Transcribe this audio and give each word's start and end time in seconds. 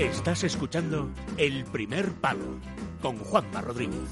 Estás 0.00 0.44
escuchando 0.44 1.10
El 1.36 1.62
Primer 1.66 2.10
Palo 2.12 2.58
con 3.02 3.18
Juanma 3.18 3.60
Rodríguez. 3.60 4.08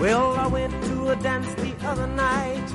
Well, 0.00 0.34
I 0.36 0.48
went 0.48 0.74
to 0.86 1.10
a 1.10 1.16
dance 1.22 1.54
the 1.62 1.72
other 1.86 2.08
night. 2.08 2.68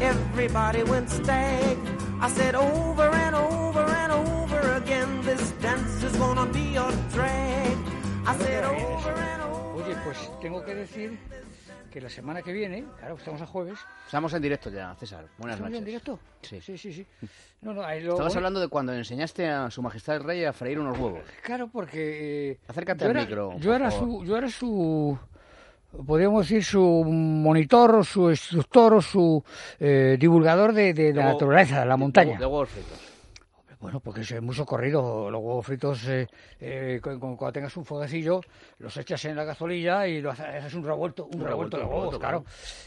Everybody 0.00 0.82
went 0.84 1.10
stag. 1.10 1.76
I 2.22 2.30
said 2.30 2.54
over 2.54 3.14
and 3.14 3.34
over 3.34 3.84
and 3.84 4.12
over 4.12 4.76
again, 4.76 5.20
this 5.26 5.52
dance 5.60 6.02
is 6.02 6.16
gonna 6.16 6.46
be 6.46 6.74
a 6.76 6.90
drag. 7.12 7.76
I 8.26 8.34
said 8.38 8.64
over 8.64 9.12
and 9.12 9.42
over. 9.42 9.84
Oye, 9.84 9.94
pues 10.04 10.30
tengo 10.40 10.64
que 10.64 10.74
decir 10.74 11.18
que 11.96 12.00
la 12.02 12.10
semana 12.10 12.42
que 12.42 12.52
viene, 12.52 12.84
claro, 12.98 13.14
estamos 13.14 13.40
a 13.40 13.46
jueves. 13.46 13.78
Estamos 14.04 14.30
en 14.34 14.42
directo 14.42 14.68
ya, 14.68 14.94
César. 14.96 15.24
Buenas 15.38 15.54
¿Estamos 15.56 15.70
noches. 15.70 15.78
en 15.78 15.84
directo? 15.86 16.18
Sí. 16.42 16.60
Sí, 16.60 16.76
sí, 16.76 16.92
sí. 16.92 17.06
No, 17.62 17.72
no, 17.72 17.82
ahí 17.82 18.02
lo- 18.02 18.10
Estamos 18.12 18.34
bueno, 18.34 18.38
hablando 18.40 18.60
de 18.60 18.68
cuando 18.68 18.92
enseñaste 18.92 19.48
a 19.48 19.70
su 19.70 19.80
majestad 19.80 20.16
el 20.16 20.24
rey 20.24 20.44
a 20.44 20.52
freír 20.52 20.78
unos 20.78 20.98
huevos. 20.98 21.22
Claro, 21.42 21.70
porque... 21.72 22.50
eh, 22.50 22.58
Acércate 22.68 23.02
al 23.06 23.12
era- 23.12 23.20
micro, 23.22 23.56
Yo 23.60 23.74
era, 23.74 23.90
favor. 23.90 24.08
su, 24.20 24.24
yo 24.26 24.36
era 24.36 24.48
su... 24.50 25.18
Podríamos 26.06 26.42
decir 26.46 26.62
su 26.62 26.82
monitor 27.06 27.94
o 27.94 28.04
su 28.04 28.28
instructor 28.28 28.92
o 28.92 29.00
su 29.00 29.42
eh, 29.80 30.18
divulgador 30.20 30.74
de, 30.74 30.92
de 30.92 31.14
la 31.14 31.24
naturaleza, 31.32 31.80
de 31.80 31.86
la 31.86 31.96
montaña. 31.96 32.38
De 32.38 32.44
huevos 32.44 32.68
fritos. 32.68 32.98
Bueno, 33.78 34.00
porque 34.00 34.22
es 34.22 34.40
muy 34.42 34.54
socorrido. 34.54 35.30
Los 35.30 35.40
huevos 35.42 35.66
fritos, 35.66 36.08
eh, 36.08 36.26
eh, 36.60 36.98
cu- 37.02 37.18
cu- 37.20 37.36
cuando 37.36 37.52
tengas 37.52 37.76
un 37.76 37.84
fueguecillo, 37.84 38.40
los 38.78 38.96
echas 38.96 39.22
en 39.26 39.36
la 39.36 39.44
gasolina 39.44 40.06
y 40.06 40.22
lo 40.22 40.30
haces, 40.30 40.46
haces 40.46 40.74
un 40.74 40.84
revuelto, 40.84 41.26
un, 41.26 41.40
Un 41.42 41.46
revuelto, 41.46 41.76
revuelto, 41.76 41.78
de 41.78 41.84
huevos, 42.06 42.18
claro. 42.18 42.44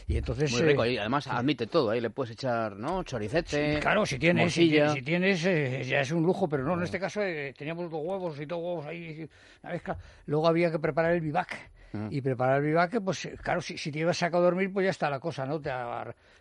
Y 0.08 0.16
entonces... 0.16 0.50
Muy 0.50 0.62
eh, 0.62 0.64
rico. 0.66 0.84
Y 0.86 0.98
además 0.98 1.26
admite 1.28 1.66
todo. 1.68 1.90
Ahí 1.90 2.00
le 2.00 2.10
puedes 2.10 2.32
echar, 2.32 2.76
¿no? 2.76 3.04
Choricete. 3.04 3.74
Sí, 3.74 3.80
claro, 3.80 4.04
si 4.04 4.18
tienes, 4.18 4.52
si 4.52 4.68
si 4.92 5.02
tienes, 5.02 5.44
eh, 5.46 5.84
ya 5.84 6.00
es 6.00 6.10
un 6.10 6.24
lujo, 6.24 6.48
pero 6.48 6.64
no, 6.64 6.74
en 6.74 6.82
este 6.82 6.98
caso 6.98 7.22
eh, 7.22 7.54
teníamos 7.56 7.90
dos 7.90 8.00
huevos 8.04 8.40
y 8.40 8.44
dos 8.46 8.58
huevos 8.58 8.86
ahí, 8.86 9.28
una 9.62 9.72
mezcla. 9.72 9.96
Luego 10.26 10.48
había 10.48 10.70
que 10.72 10.78
preparar 10.80 11.12
el 11.12 11.20
vivac. 11.20 11.70
Mm. 11.92 12.08
Y 12.10 12.20
preparar 12.20 12.58
el 12.58 12.64
vivac, 12.66 13.00
pues 13.02 13.28
claro, 13.42 13.60
si, 13.60 13.76
si 13.76 13.90
te 13.90 14.04
a 14.04 14.14
sacar 14.14 14.40
a 14.40 14.44
dormir, 14.44 14.72
pues 14.72 14.84
ya 14.84 14.90
está 14.90 15.10
la 15.10 15.18
cosa, 15.18 15.44
¿no? 15.46 15.60
Te, 15.60 15.70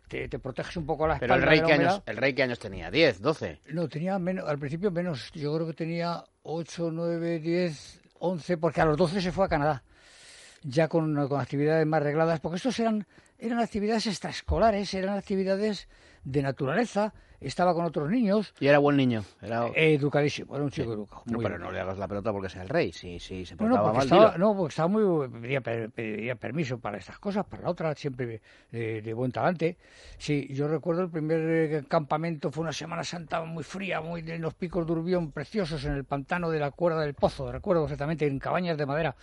te, 0.08 0.28
te 0.30 0.39
proteges 0.39 0.78
un 0.78 0.86
poco 0.86 1.08
la 1.08 1.17
Pero 1.17 1.33
espalda 1.36 1.44
el 1.45 1.50
rey, 1.50 1.59
de 1.59 1.61
la 1.61 1.67
¿qué 1.67 1.73
humedad. 1.75 1.94
años, 1.94 2.03
¿el 2.05 2.17
rey 2.17 2.33
qué 2.33 2.44
años 2.44 2.59
tenía? 2.59 2.92
¿10, 2.92 3.17
12? 3.17 3.59
No, 3.70 3.88
tenía 3.89 4.20
menos, 4.20 4.47
al 4.47 4.59
principio 4.59 4.92
menos, 4.92 5.31
yo 5.33 5.53
creo 5.55 5.67
que 5.67 5.73
tenía 5.73 6.23
8, 6.44 6.92
9, 6.92 7.39
10, 7.39 8.02
11, 8.20 8.58
porque 8.58 8.81
a 8.81 8.86
los 8.86 8.97
12 8.97 9.22
se 9.22 9.31
fue 9.31 9.45
a 9.45 9.50
Canadá, 9.50 9.83
ya 10.64 10.88
con, 10.88 11.27
con 11.27 11.39
actividades 11.42 11.86
más 11.88 12.03
regladas, 12.03 12.39
porque 12.39 12.58
estos 12.58 12.80
eran, 12.80 13.08
eran 13.38 13.59
actividades 13.59 14.05
extraescolares, 14.08 14.94
eran 14.94 15.17
actividades 15.17 15.88
de 16.23 16.42
naturaleza, 16.42 17.14
estaba 17.42 17.73
con 17.73 17.86
otros 17.86 18.09
niños, 18.09 18.54
Y 18.59 18.68
era 18.68 18.80
buen 18.80 18.98
niño. 18.98 19.23
Era... 19.42 19.68
eh, 19.68 19.94
educadísimo, 19.94 20.56
era 20.56 20.64
un 20.64 20.72
chico 20.72 20.94
educado. 20.94 21.23
no, 21.26 21.38
pero 21.38 21.50
bien. 21.50 21.62
no 21.62 21.72
le 21.72 21.80
hagas 21.80 21.98
la 21.98 22.08
pelota 22.08 22.32
porque 22.32 22.50
sea 22.50 22.64
el 22.64 22.70
rey. 22.70 22.92
Si, 22.92 23.20
si 23.20 23.45
se 23.45 23.56
No, 23.56 23.64
no, 23.68 23.76
portaba 23.76 23.94
porque 23.94 23.98
mal, 24.09 24.20
estaba, 24.20 24.38
no, 24.38 24.56
porque 24.58 24.70
estaba 24.72 24.88
muy. 24.88 25.28
Pedía, 25.30 25.62
pedía 25.62 26.36
permiso 26.36 26.80
para 26.80 26.98
estas 26.98 27.20
cosas, 27.20 27.45
para 27.45 27.64
la 27.64 27.70
otra, 27.70 27.95
siempre 27.95 28.42
de, 28.72 29.02
de 29.02 29.14
buen 29.14 29.32
talante. 29.32 29.78
Sí, 30.17 30.48
yo 30.52 30.67
recuerdo 30.67 31.04
el 31.04 31.10
primer 31.10 31.40
eh, 31.73 31.84
campamento, 31.88 32.52
fue 32.52 32.64
una 32.64 32.73
Semana 32.73 33.04
Santa 33.04 33.42
muy 33.44 33.64
fría, 33.64 34.02
muy 34.02 34.20
en 34.22 34.42
los 34.42 34.54
picos 34.54 34.86
de 34.86 34.92
Urbión, 34.94 35.32
preciosos, 35.32 35.86
en 35.86 35.94
el 35.94 36.04
pantano 36.04 36.50
de 36.50 36.60
la 36.60 36.72
Cuerda 36.72 37.02
del 37.02 37.14
Pozo, 37.14 37.52
recuerdo 37.52 37.84
exactamente, 37.84 38.28
en 38.28 38.40
cabañas 38.40 38.78
de 38.78 38.86
madera, 38.86 39.16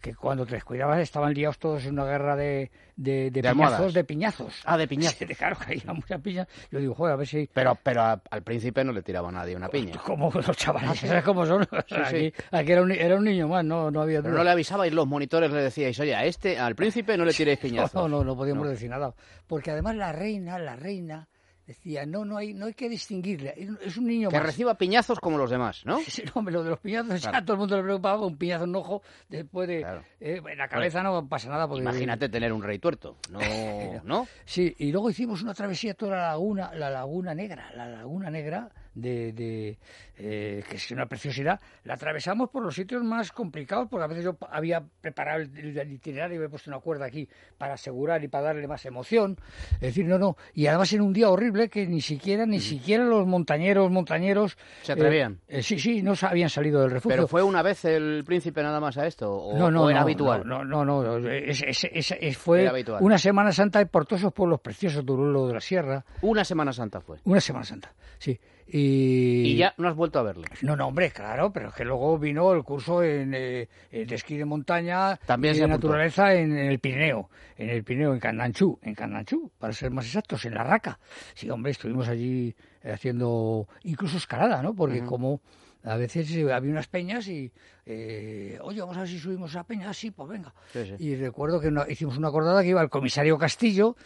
que 0.00 0.14
cuando 0.14 0.44
te 0.46 0.54
descuidabas 0.54 0.98
estaban 1.00 1.32
liados 1.34 1.58
todos 1.58 1.84
en 1.84 1.92
una 1.92 2.04
guerra 2.04 2.36
de, 2.36 2.70
de, 2.96 3.30
de 3.30 3.42
De 3.42 3.48
almohadas. 3.48 3.78
piñazos, 3.78 3.94
de 3.94 4.04
piñazos. 4.04 4.62
Ah, 4.64 4.76
de 4.76 4.88
piñazos. 4.88 5.18
Sí, 5.28 5.34
claro, 5.34 5.56
caía 5.56 5.92
mucha 5.92 6.18
piña. 6.18 6.46
Yo 6.70 6.78
digo, 6.80 6.94
joder, 6.94 7.12
a 7.14 7.16
ver 7.16 7.26
si 7.26 7.48
Pero, 7.52 7.59
pero 7.82 8.02
a- 8.02 8.22
al 8.30 8.42
príncipe 8.42 8.84
no 8.84 8.92
le 8.92 9.02
tiraba 9.02 9.28
a 9.28 9.32
nadie 9.32 9.56
una 9.56 9.68
piña. 9.68 9.98
como 10.04 10.30
los 10.34 10.56
chavales, 10.56 11.00
¿sabes 11.00 11.24
cómo 11.24 11.46
son? 11.46 11.62
O 11.62 11.66
sea, 11.88 12.04
Sí, 12.10 12.26
aquí, 12.26 12.32
aquí 12.50 12.72
era, 12.72 12.82
un, 12.82 12.90
era 12.92 13.16
un 13.16 13.24
niño 13.24 13.48
más, 13.48 13.64
no, 13.64 13.90
no 13.90 14.02
había 14.02 14.20
Pero 14.22 14.34
no 14.36 14.44
le 14.44 14.50
avisabais 14.50 14.92
los 14.92 15.06
monitores, 15.06 15.50
le 15.50 15.62
decíais, 15.62 15.98
oye, 16.00 16.14
a 16.14 16.24
este, 16.24 16.58
al 16.58 16.74
príncipe 16.74 17.16
no 17.16 17.24
le 17.24 17.32
tiréis 17.32 17.58
piñazos. 17.62 17.94
No, 17.94 18.08
no, 18.08 18.24
no 18.24 18.36
podíamos 18.36 18.64
No. 18.64 18.70
decir 18.70 18.90
nada. 18.90 19.14
Porque 19.46 19.70
además 19.70 19.96
la 19.96 20.12
reina, 20.12 20.58
la 20.58 20.76
reina, 20.76 21.28
decía, 21.70 22.04
no, 22.06 22.24
no 22.24 22.36
hay, 22.36 22.52
no 22.54 22.66
hay 22.66 22.74
que 22.74 22.88
distinguirle. 22.88 23.54
Es- 23.86 23.96
un 23.96 24.06
niño 24.06 24.28
Que 24.28 24.36
más. 24.38 24.46
reciba 24.46 24.74
piñazos 24.74 25.18
como 25.20 25.38
los 25.38 25.50
demás, 25.50 25.82
¿no? 25.84 25.98
Sí, 26.06 26.22
no, 26.26 26.32
hombre, 26.34 26.52
lo 26.54 26.62
de 26.64 26.70
los 26.70 26.80
piñazos, 26.80 27.20
Claro. 27.20 27.38
ya 27.38 27.44
todo 27.44 27.54
el 27.54 27.58
mundo 27.60 27.76
le 27.76 27.82
preocupaba, 27.82 28.26
un 28.26 28.36
piñazo 28.36 28.64
en 28.64 28.74
ojo, 28.76 29.02
después 29.28 29.68
de... 29.68 29.80
Claro. 29.80 30.02
eh, 30.20 30.40
en 30.44 30.58
la 30.58 30.68
cabeza 30.68 31.02
no 31.02 31.26
pasa 31.28 31.48
nada. 31.48 31.66
Porque, 31.68 31.82
Imagínate 31.82 32.28
tener 32.28 32.52
un 32.52 32.62
rey 32.62 32.78
tuerto, 32.78 33.16
no, 33.30 33.38
¿no? 34.04 34.26
Sí, 34.44 34.74
y 34.78 34.90
luego 34.92 35.10
hicimos 35.10 35.42
una 35.42 35.54
travesía 35.54 35.94
toda 35.94 36.16
la 36.16 36.26
laguna, 36.28 36.72
la 36.74 36.90
laguna 36.90 37.34
negra, 37.34 37.70
la 37.74 37.86
laguna 37.86 38.30
negra 38.30 38.68
de, 38.94 39.32
de 39.32 39.78
eh, 40.18 40.62
que 40.68 40.76
es 40.76 40.90
una 40.90 41.06
preciosidad. 41.06 41.60
La 41.84 41.94
atravesamos 41.94 42.50
por 42.50 42.62
los 42.62 42.74
sitios 42.74 43.02
más 43.04 43.32
complicados, 43.32 43.88
porque 43.90 44.04
a 44.04 44.06
veces 44.08 44.24
yo 44.24 44.36
había 44.50 44.82
preparado 45.00 45.40
el, 45.42 45.78
el 45.78 45.92
itinerario 45.92 46.36
y 46.36 46.40
me 46.40 46.46
he 46.46 46.48
puesto 46.48 46.70
una 46.70 46.80
cuerda 46.80 47.06
aquí 47.06 47.28
para 47.56 47.74
asegurar 47.74 48.22
y 48.24 48.28
para 48.28 48.44
darle 48.44 48.66
más 48.66 48.84
emoción. 48.86 49.38
Es 49.74 49.80
decir, 49.80 50.06
no, 50.06 50.18
no. 50.18 50.36
Y 50.54 50.66
además 50.66 50.92
en 50.92 51.00
un 51.02 51.12
día 51.12 51.30
horrible 51.30 51.68
que 51.68 51.86
ni 51.86 52.00
siquiera, 52.00 52.46
ni 52.46 52.60
siquiera 52.60 53.04
los 53.04 53.26
montañeros, 53.26 53.90
montañeros... 53.90 54.56
¿Se 54.82 54.92
atrevían? 54.92 55.40
eh, 55.48 55.58
eh, 55.58 55.62
sí, 55.62 55.78
sí, 55.78 56.02
no 56.02 56.14
se 56.16 56.26
habían 56.26 56.50
salido 56.50 56.80
del 56.82 56.90
refugio. 56.90 57.16
¿Pero 57.16 57.28
fue 57.28 57.42
una 57.42 57.62
vez 57.62 57.84
el 57.84 58.22
príncipe 58.26 58.62
nada 58.62 58.80
más 58.80 58.98
a 58.98 59.06
esto? 59.06 59.30
¿O, 59.32 59.58
No, 59.58 59.70
no, 59.70 59.84
o 59.84 59.90
era 59.90 60.00
no, 60.00 60.04
habitual? 60.04 60.42
No, 60.46 60.64
no, 60.64 60.84
no, 60.84 61.02
no, 61.02 61.28
es- 61.28 61.62
es- 61.62 61.84
es- 61.92 62.14
es- 62.20 62.38
fue 62.38 62.70
una 63.00 63.18
Semana 63.18 63.52
Santa 63.52 63.84
por 63.86 64.06
todos 64.06 64.20
esos 64.22 64.32
pueblos 64.32 64.60
preciosos 64.60 65.04
de 65.06 65.54
la 65.54 65.60
Sierra. 65.60 66.04
Una 66.22 66.44
Semana 66.44 66.72
Santa 66.72 67.00
fue. 67.00 67.18
Una 67.24 67.40
Semana 67.40 67.64
Santa, 67.64 67.92
sí. 68.18 68.38
Y, 68.72 69.42
Y 69.48 69.56
ya 69.56 69.74
no 69.78 69.88
has 69.88 69.96
vuelto 69.96 70.20
a 70.20 70.22
verle. 70.22 70.46
No, 70.62 70.76
no, 70.76 70.88
hombre, 70.88 71.10
claro, 71.10 71.52
pero 71.52 71.68
es 71.68 71.74
que 71.74 71.84
luego 71.84 72.18
vino 72.18 72.52
el 72.52 72.62
curso 72.62 73.02
en, 73.02 73.34
eh, 73.34 73.68
de 73.90 74.14
esquí 74.14 74.36
de 74.36 74.44
montaña 74.44 75.16
También 75.26 75.56
y 75.56 75.60
de 75.60 75.68
naturaleza 75.68 76.34
en, 76.34 76.56
el 76.56 76.78
Pirineo, 76.78 77.30
en 77.56 77.70
el 77.70 77.82
Pirineo, 77.82 78.12
en 78.12 78.20
Candanchú, 78.20 78.78
en 78.82 78.94
Candanchú, 78.94 79.50
para 79.58 79.72
ser 79.72 79.90
más 79.90 80.06
exactos, 80.06 80.44
en 80.44 80.54
La 80.54 80.62
Raca. 80.62 80.98
Sí, 81.34 81.50
hombre, 81.50 81.72
estuvimos 81.72 82.08
allí 82.08 82.54
haciendo 82.84 83.66
incluso 83.82 84.18
escalada, 84.18 84.62
¿no? 84.62 84.74
Porque 84.74 85.04
como 85.04 85.40
a 85.84 85.96
veces 85.96 86.30
eh, 86.34 86.52
había 86.52 86.70
unas 86.72 86.86
peñas 86.88 87.26
y, 87.28 87.50
eh, 87.86 88.58
oye, 88.62 88.80
vamos 88.80 88.96
a 88.96 89.00
ver 89.00 89.08
si 89.08 89.18
subimos 89.18 89.54
a 89.56 89.64
peña, 89.64 89.90
Ah, 89.90 89.94
sí, 89.94 90.10
pues 90.10 90.28
venga. 90.28 90.52
Sí, 90.72 90.84
sí. 90.84 90.94
Y 90.98 91.16
recuerdo 91.16 91.60
que 91.60 91.68
una- 91.68 91.86
hicimos 91.88 92.16
una 92.18 92.28
acordada 92.28 92.62
que 92.62 92.68
iba 92.68 92.82
el 92.82 92.90
comisario 92.90 93.38
Castillo, 93.38 93.96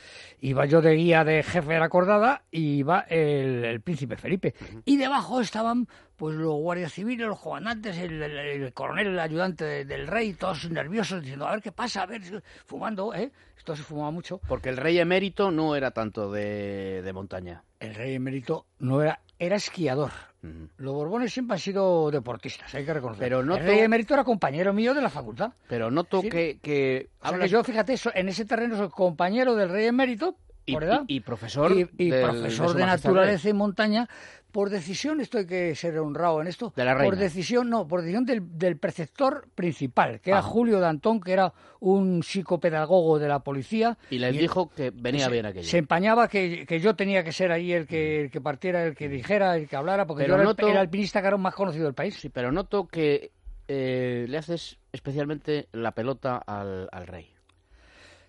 iba 0.41 0.67
yo 0.67 0.81
de 0.81 0.95
guía 0.95 1.25
de 1.25 1.43
jefe 1.43 1.73
de 1.75 1.79
la 1.79 1.87
acordada 1.87 2.43
y 2.51 2.77
iba 2.79 3.01
el, 3.01 3.65
el 3.65 3.81
príncipe 3.81 4.17
Felipe. 4.17 4.55
Y 4.85 4.97
debajo 4.97 5.41
estaban 5.41 5.89
pues 6.17 6.37
los 6.37 6.55
guardias 6.55 6.93
civiles, 6.93 7.27
los 7.27 7.41
comandantes, 7.41 7.97
el, 7.99 8.23
el- 8.23 8.39
el 8.39 8.73
coronel, 8.73 9.09
el 9.09 9.19
ayudante 9.19 9.65
de- 9.65 9.85
del 9.85 10.07
rey, 10.07 10.35
todos 10.35 10.71
nerviosos, 10.71 11.21
diciendo, 11.23 11.47
a 11.47 11.53
ver 11.53 11.63
qué 11.63 11.73
pasa, 11.73 12.03
a 12.03 12.07
ver, 12.07 12.23
fumando, 12.67 13.13
¿eh? 13.15 13.33
Esto 13.59 13.75
se 13.75 13.83
fumaba 13.83 14.11
mucho. 14.13 14.41
Porque 14.47 14.69
el 14.69 14.77
rey 14.77 14.99
emérito 14.99 15.51
no 15.51 15.75
era 15.75 15.91
tanto 15.91 16.31
de, 16.31 17.03
de 17.03 17.13
montaña. 17.13 17.65
El 17.81 17.95
rey 17.95 18.15
emérito 18.15 18.67
no 18.79 19.03
era, 19.03 19.21
era 19.39 19.57
esquiador. 19.57 20.11
Los 20.77 20.93
Borbones 20.93 21.33
siempre 21.33 21.55
han 21.55 21.59
sido 21.61 22.11
deportistas, 22.11 22.75
hay 22.75 22.85
que 22.85 22.93
reconocer. 22.93 23.25
Pero 23.25 23.43
no 23.43 23.57
el 23.57 23.67
emérito 23.67 24.13
era 24.13 24.25
compañero 24.25 24.75
mío 24.75 24.93
de 24.93 25.01
la 25.01 25.09
facultad. 25.09 25.53
Pero 25.69 25.91
noto 25.91 26.21
Sí. 26.21 26.29
que, 26.29 26.59
que 26.63 27.09
O 27.21 27.23
sea 27.23 27.31
que 27.31 27.35
hablas- 27.37 27.51
yo, 27.51 27.65
fíjate, 27.65 27.95
en 28.15 28.29
ese 28.29 28.45
terreno 28.45 28.77
soy 28.77 28.91
compañero 28.91 29.55
del 29.55 29.71
rey 29.71 29.87
emérito, 29.87 30.37
y, 30.67 30.75
y- 30.75 31.17
y 31.17 31.21
profesor, 31.21 31.73
y, 31.73 31.89
y 31.97 32.11
del- 32.11 32.23
profesor 32.25 32.75
de, 32.75 32.85
naturaleza 32.87 33.49
y 33.49 33.53
montaña, 33.55 34.09
por 34.55 34.71
decisión, 34.71 35.21
esto 35.21 35.39
hay 35.39 35.47
que 35.47 35.75
ser 35.75 35.99
honrado 35.99 36.41
en 36.41 36.47
esto, 36.47 36.73
De 36.77 36.85
la 36.85 36.93
por 36.93 37.01
reina. 37.01 37.17
decisión, 37.17 37.69
no, 37.69 37.89
por 37.89 38.03
decisión 38.03 38.25
del, 38.25 38.57
del 38.57 38.79
preceptor 38.79 39.49
principal, 39.53 40.21
que 40.21 40.31
era 40.31 40.39
Ajá. 40.39 40.49
Julio 40.49 40.79
Dantón, 40.79 41.21
que 41.21 41.33
era 41.33 41.53
un 41.81 42.23
psicopedagogo 42.23 43.19
de 43.19 43.27
la 43.27 43.41
policía. 43.41 43.99
Y 44.11 44.19
les 44.21 44.39
dijo 44.39 44.71
que 44.71 44.93
venía 44.95 45.25
se, 45.27 45.33
bien 45.33 45.47
aquello. 45.47 45.69
Se 45.69 45.79
empañaba 45.79 46.29
que, 46.29 46.65
que 46.67 46.79
yo 46.79 46.95
tenía 46.95 47.25
que 47.25 47.33
ser 47.33 47.51
ahí 47.51 47.73
el 47.73 47.89
que, 47.89 48.21
el 48.21 48.31
que 48.31 48.41
partiera, 48.41 48.85
el 48.85 48.95
que 48.95 49.09
dijera, 49.09 49.57
el 49.57 49.69
que 49.69 49.75
hablara, 49.75 50.07
porque 50.07 50.23
Pero 50.23 50.37
yo 50.37 50.43
era, 50.43 50.51
noto- 50.51 50.63
el, 50.67 50.69
era 50.71 50.81
el 50.83 50.87
alpinista 50.87 51.21
que 51.21 51.27
era 51.27 51.37
más 51.37 51.55
conocido 51.57 51.87
del 51.87 51.95
país. 51.95 52.15
Sí, 52.15 52.29
pero 52.29 52.53
noto 52.53 52.87
que 52.87 53.33
eh, 53.67 54.27
le 54.29 54.39
haces 54.39 54.79
especialmente 54.93 55.67
la 55.73 55.91
pelota 55.93 56.37
al, 56.37 56.89
al 56.93 57.07
rey. 57.09 57.29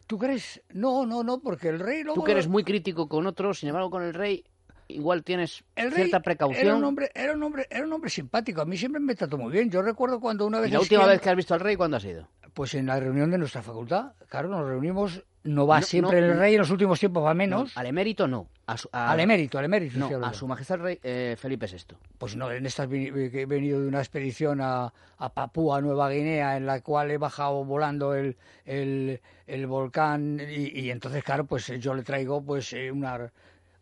¿Tú 0.08 0.18
crees? 0.18 0.62
No, 0.74 1.06
no, 1.06 1.24
no, 1.24 1.40
porque 1.40 1.70
el 1.70 1.80
rey 1.80 2.04
luego... 2.04 2.20
Tú 2.20 2.24
que 2.26 2.32
eres 2.34 2.48
muy 2.48 2.64
crítico 2.64 3.08
con 3.08 3.26
otros, 3.28 3.60
sin 3.60 3.70
embargo 3.70 3.90
con 3.90 4.04
el 4.04 4.14
rey 4.14 4.44
igual 4.88 5.24
tienes 5.24 5.64
El 5.76 5.92
rey 5.92 5.96
cierta 6.04 6.18
Era 6.18 6.24
precaución. 6.24 6.78
un, 6.78 6.84
hombre, 6.84 7.12
era, 7.16 7.34
un 7.34 7.44
hombre, 7.44 7.68
era 7.70 7.86
un 7.86 7.94
hombre 7.94 8.10
simpático. 8.10 8.62
A 8.62 8.66
mí 8.66 8.78
siempre 8.78 9.00
me 9.02 9.16
trató 9.16 9.38
muy 9.38 9.52
bien. 9.52 9.70
Yo 9.70 9.82
recuerdo 9.82 10.20
cuando 10.20 10.46
una 10.46 10.60
vez... 10.60 10.70
¿Y 10.70 10.74
la 10.74 10.80
última 10.80 11.06
vez 11.06 11.22
que 11.22 11.30
has 11.30 11.36
visto 11.36 11.54
al 11.54 11.60
rey 11.60 11.76
cuándo 11.76 11.98
ha 11.98 12.00
sido? 12.00 12.28
Pues 12.54 12.74
en 12.74 12.86
la 12.86 13.00
reunión 13.00 13.32
de 13.32 13.38
nuestra 13.38 13.62
facultad. 13.62 14.14
Claro, 14.30 14.48
nos 14.50 14.66
reunimos. 14.68 15.24
No 15.44 15.68
va 15.68 15.80
No, 15.82 15.86
siempre 15.86 16.22
no, 16.22 16.28
el 16.28 16.40
rey, 16.40 16.54
en 16.56 16.60
los 16.60 16.72
últimos 16.72 17.00
tiempos 17.00 17.24
va 17.24 17.34
menos. 17.36 17.78
Al 17.78 17.86
emérito 17.86 18.28
no. 18.28 18.48
A 18.66 18.78
su- 18.78 18.90
a- 18.92 19.12
al 19.12 19.20
emérito, 19.20 19.60
al 19.60 19.66
emérito. 19.66 20.00
No, 20.00 20.26
a 20.26 20.34
su 20.34 20.48
majestad 20.48 20.78
el 20.78 20.84
rey 20.84 21.00
eh, 21.04 21.36
Felipe 21.38 21.68
VI. 21.68 21.96
Pues 22.18 22.36
no, 22.36 22.52
en 22.52 22.64
que 22.66 23.42
he 23.42 23.46
venido 23.46 23.80
de 23.80 23.88
una 23.88 24.00
expedición 24.00 24.60
a, 24.62 24.92
a 25.20 25.34
Papúa 25.36 25.82
Nueva 25.82 26.10
Guinea, 26.10 26.58
en 26.58 26.66
la 26.66 26.82
cual 26.82 27.12
he 27.12 27.20
bajado 27.20 27.64
volando 27.64 28.16
el, 28.16 28.38
el, 28.66 29.22
el 29.46 29.68
volcán 29.68 30.42
y, 30.50 30.80
y 30.80 30.90
entonces, 30.90 31.24
claro, 31.24 31.46
pues 31.46 31.68
yo 31.80 31.94
le 31.94 32.02
traigo 32.02 32.42
pues 32.42 32.74
eh, 32.74 32.92
una, 32.92 33.32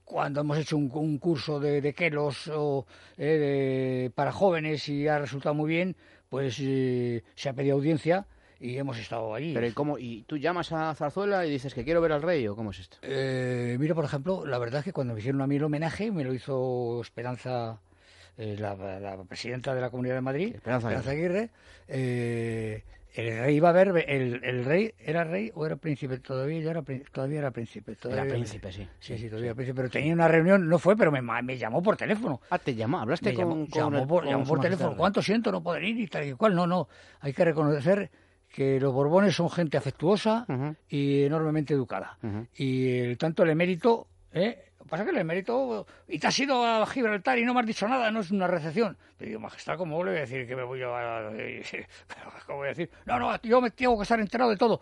cuando 0.06 0.42
hemos 0.42 0.58
hecho 0.58 0.78
un, 0.78 0.90
un 0.94 1.18
curso 1.18 1.60
de, 1.60 1.82
de 1.82 1.94
Kelos 1.94 2.48
o, 2.54 2.86
eh, 3.18 3.26
de- 3.26 4.12
para 4.14 4.32
jóvenes 4.32 4.88
y 4.90 5.08
ha 5.08 5.20
resultado 5.20 5.56
muy 5.56 5.70
bien, 5.70 5.96
pues 6.30 6.58
eh, 6.62 7.24
se 7.36 7.50
ha 7.50 7.54
pedido 7.54 7.76
audiencia 7.76 8.26
y 8.60 8.78
hemos 8.78 8.98
estado 8.98 9.34
allí. 9.34 9.54
Pero 9.54 9.68
¿y 9.68 9.72
cómo? 9.72 9.98
¿Y 9.98 10.24
tú 10.24 10.38
llamas 10.38 10.72
a 10.72 10.94
Zarzuela 10.96 11.46
y 11.46 11.52
dices 11.52 11.74
que 11.74 11.84
quiero 11.84 12.00
ver 12.02 12.12
al 12.14 12.22
rey 12.22 12.48
o 12.48 12.56
cómo 12.56 12.72
es 12.72 12.80
esto? 12.80 12.98
Eh, 13.02 13.76
mira, 13.80 13.94
por 13.96 14.06
ejemplo, 14.06 14.46
la 14.46 14.58
verdad 14.58 14.80
es 14.80 14.86
que 14.86 14.94
cuando 14.94 15.14
me 15.14 15.20
hicieron 15.20 15.42
a 15.42 15.48
mí 15.48 15.58
el 15.58 15.64
homenaje, 15.64 16.12
me 16.12 16.24
lo 16.24 16.34
hizo 16.34 17.02
Esperanza, 17.02 17.80
eh, 18.38 18.56
la, 18.58 18.76
la 19.00 19.24
presidenta 19.26 19.76
de 19.76 19.82
la 19.82 19.90
Comunidad 19.90 20.16
de 20.16 20.22
Madrid, 20.22 20.56
Esperanza 20.56 20.90
Aguirre. 21.12 21.50
eh, 21.88 22.84
el 23.14 23.40
rey 23.40 23.56
iba 23.56 23.70
a 23.70 23.72
ver, 23.72 24.06
el, 24.08 24.44
el 24.44 24.66
rey 24.66 24.94
era 25.00 25.24
rey 25.24 25.52
o 25.54 25.66
era 25.66 25.76
príncipe, 25.76 26.20
todavía 26.20 26.60
ya 26.62 26.72
era, 26.72 26.84
todavía 27.12 27.40
era 27.40 27.52
príncipe. 27.52 27.96
Todavía 27.96 28.24
Era 28.24 28.34
príncipe, 28.34 28.72
sí. 28.72 28.88
Sí, 29.00 29.18
sí, 29.18 29.28
todavía 29.30 29.48
era 29.52 29.56
príncipe, 29.56 29.76
pero 29.76 29.90
tenía 29.90 30.14
una 30.14 30.28
reunión, 30.28 30.68
no 30.68 30.80
fue, 30.80 30.96
pero 30.96 31.12
me, 31.12 31.22
me 31.22 31.58
llamó 31.58 31.82
por 31.84 31.96
teléfono. 31.98 32.42
Ah, 32.50 32.60
te 32.60 32.76
llamó, 32.76 33.00
hablaste 33.00 33.30
Me 33.30 33.34
con, 33.36 33.44
llamó, 33.44 33.56
con 33.56 33.70
llamó 33.70 34.00
el- 34.02 34.08
por, 34.08 34.24
con 34.24 34.32
llamó 34.32 34.46
por 34.46 34.60
teléfono. 34.60 34.96
¿Cuánto 34.98 35.22
siento 35.22 35.52
no 35.52 35.62
poder 35.64 35.84
ir 35.84 36.00
y 36.00 36.08
tal 36.08 36.28
y 36.28 36.34
cual? 36.34 36.56
No, 36.56 36.66
no. 36.68 36.88
Hay 37.22 37.34
que 37.34 37.46
reconocer 37.46 38.10
que 38.54 38.80
los 38.80 38.94
Borbones 38.94 39.36
son 39.36 39.50
gente 39.50 39.78
afectuosa 39.78 40.46
y 40.90 41.24
enormemente 41.24 41.74
educada. 41.74 42.18
Y 42.56 42.98
el, 43.00 43.18
tanto 43.18 43.44
el 43.44 43.50
emérito, 43.50 44.08
¿eh? 44.32 44.72
Pasa 44.90 45.06
que 45.06 45.12
el 45.12 45.18
emérito, 45.18 45.86
y 46.08 46.20
te 46.20 46.28
has 46.28 46.40
ido 46.40 46.66
a 46.66 46.86
Gibraltar 46.86 47.38
y 47.38 47.46
no 47.46 47.54
me 47.54 47.62
has 47.62 47.66
dicho 47.66 47.88
nada, 47.88 48.12
no 48.12 48.20
es 48.20 48.32
una 48.32 48.48
recepción. 48.48 48.98
Te 49.18 49.26
digo, 49.26 49.40
majestad, 49.40 49.78
¿cómo 49.78 50.04
le 50.04 50.12
voy 50.12 50.18
a 50.18 50.22
decir 50.22 50.48
que 50.48 50.56
me 50.56 50.64
voy 50.64 50.82
a... 50.84 51.32
¿Cómo 52.46 52.60
voy 52.60 52.68
a 52.68 52.70
decir? 52.70 52.90
No, 53.06 53.20
no, 53.20 53.42
yo 53.42 53.62
me 53.62 53.72
tengo 53.72 53.98
que 53.98 54.04
estar 54.04 54.20
enterado 54.20 54.50
de 54.50 54.58
todo. 54.58 54.82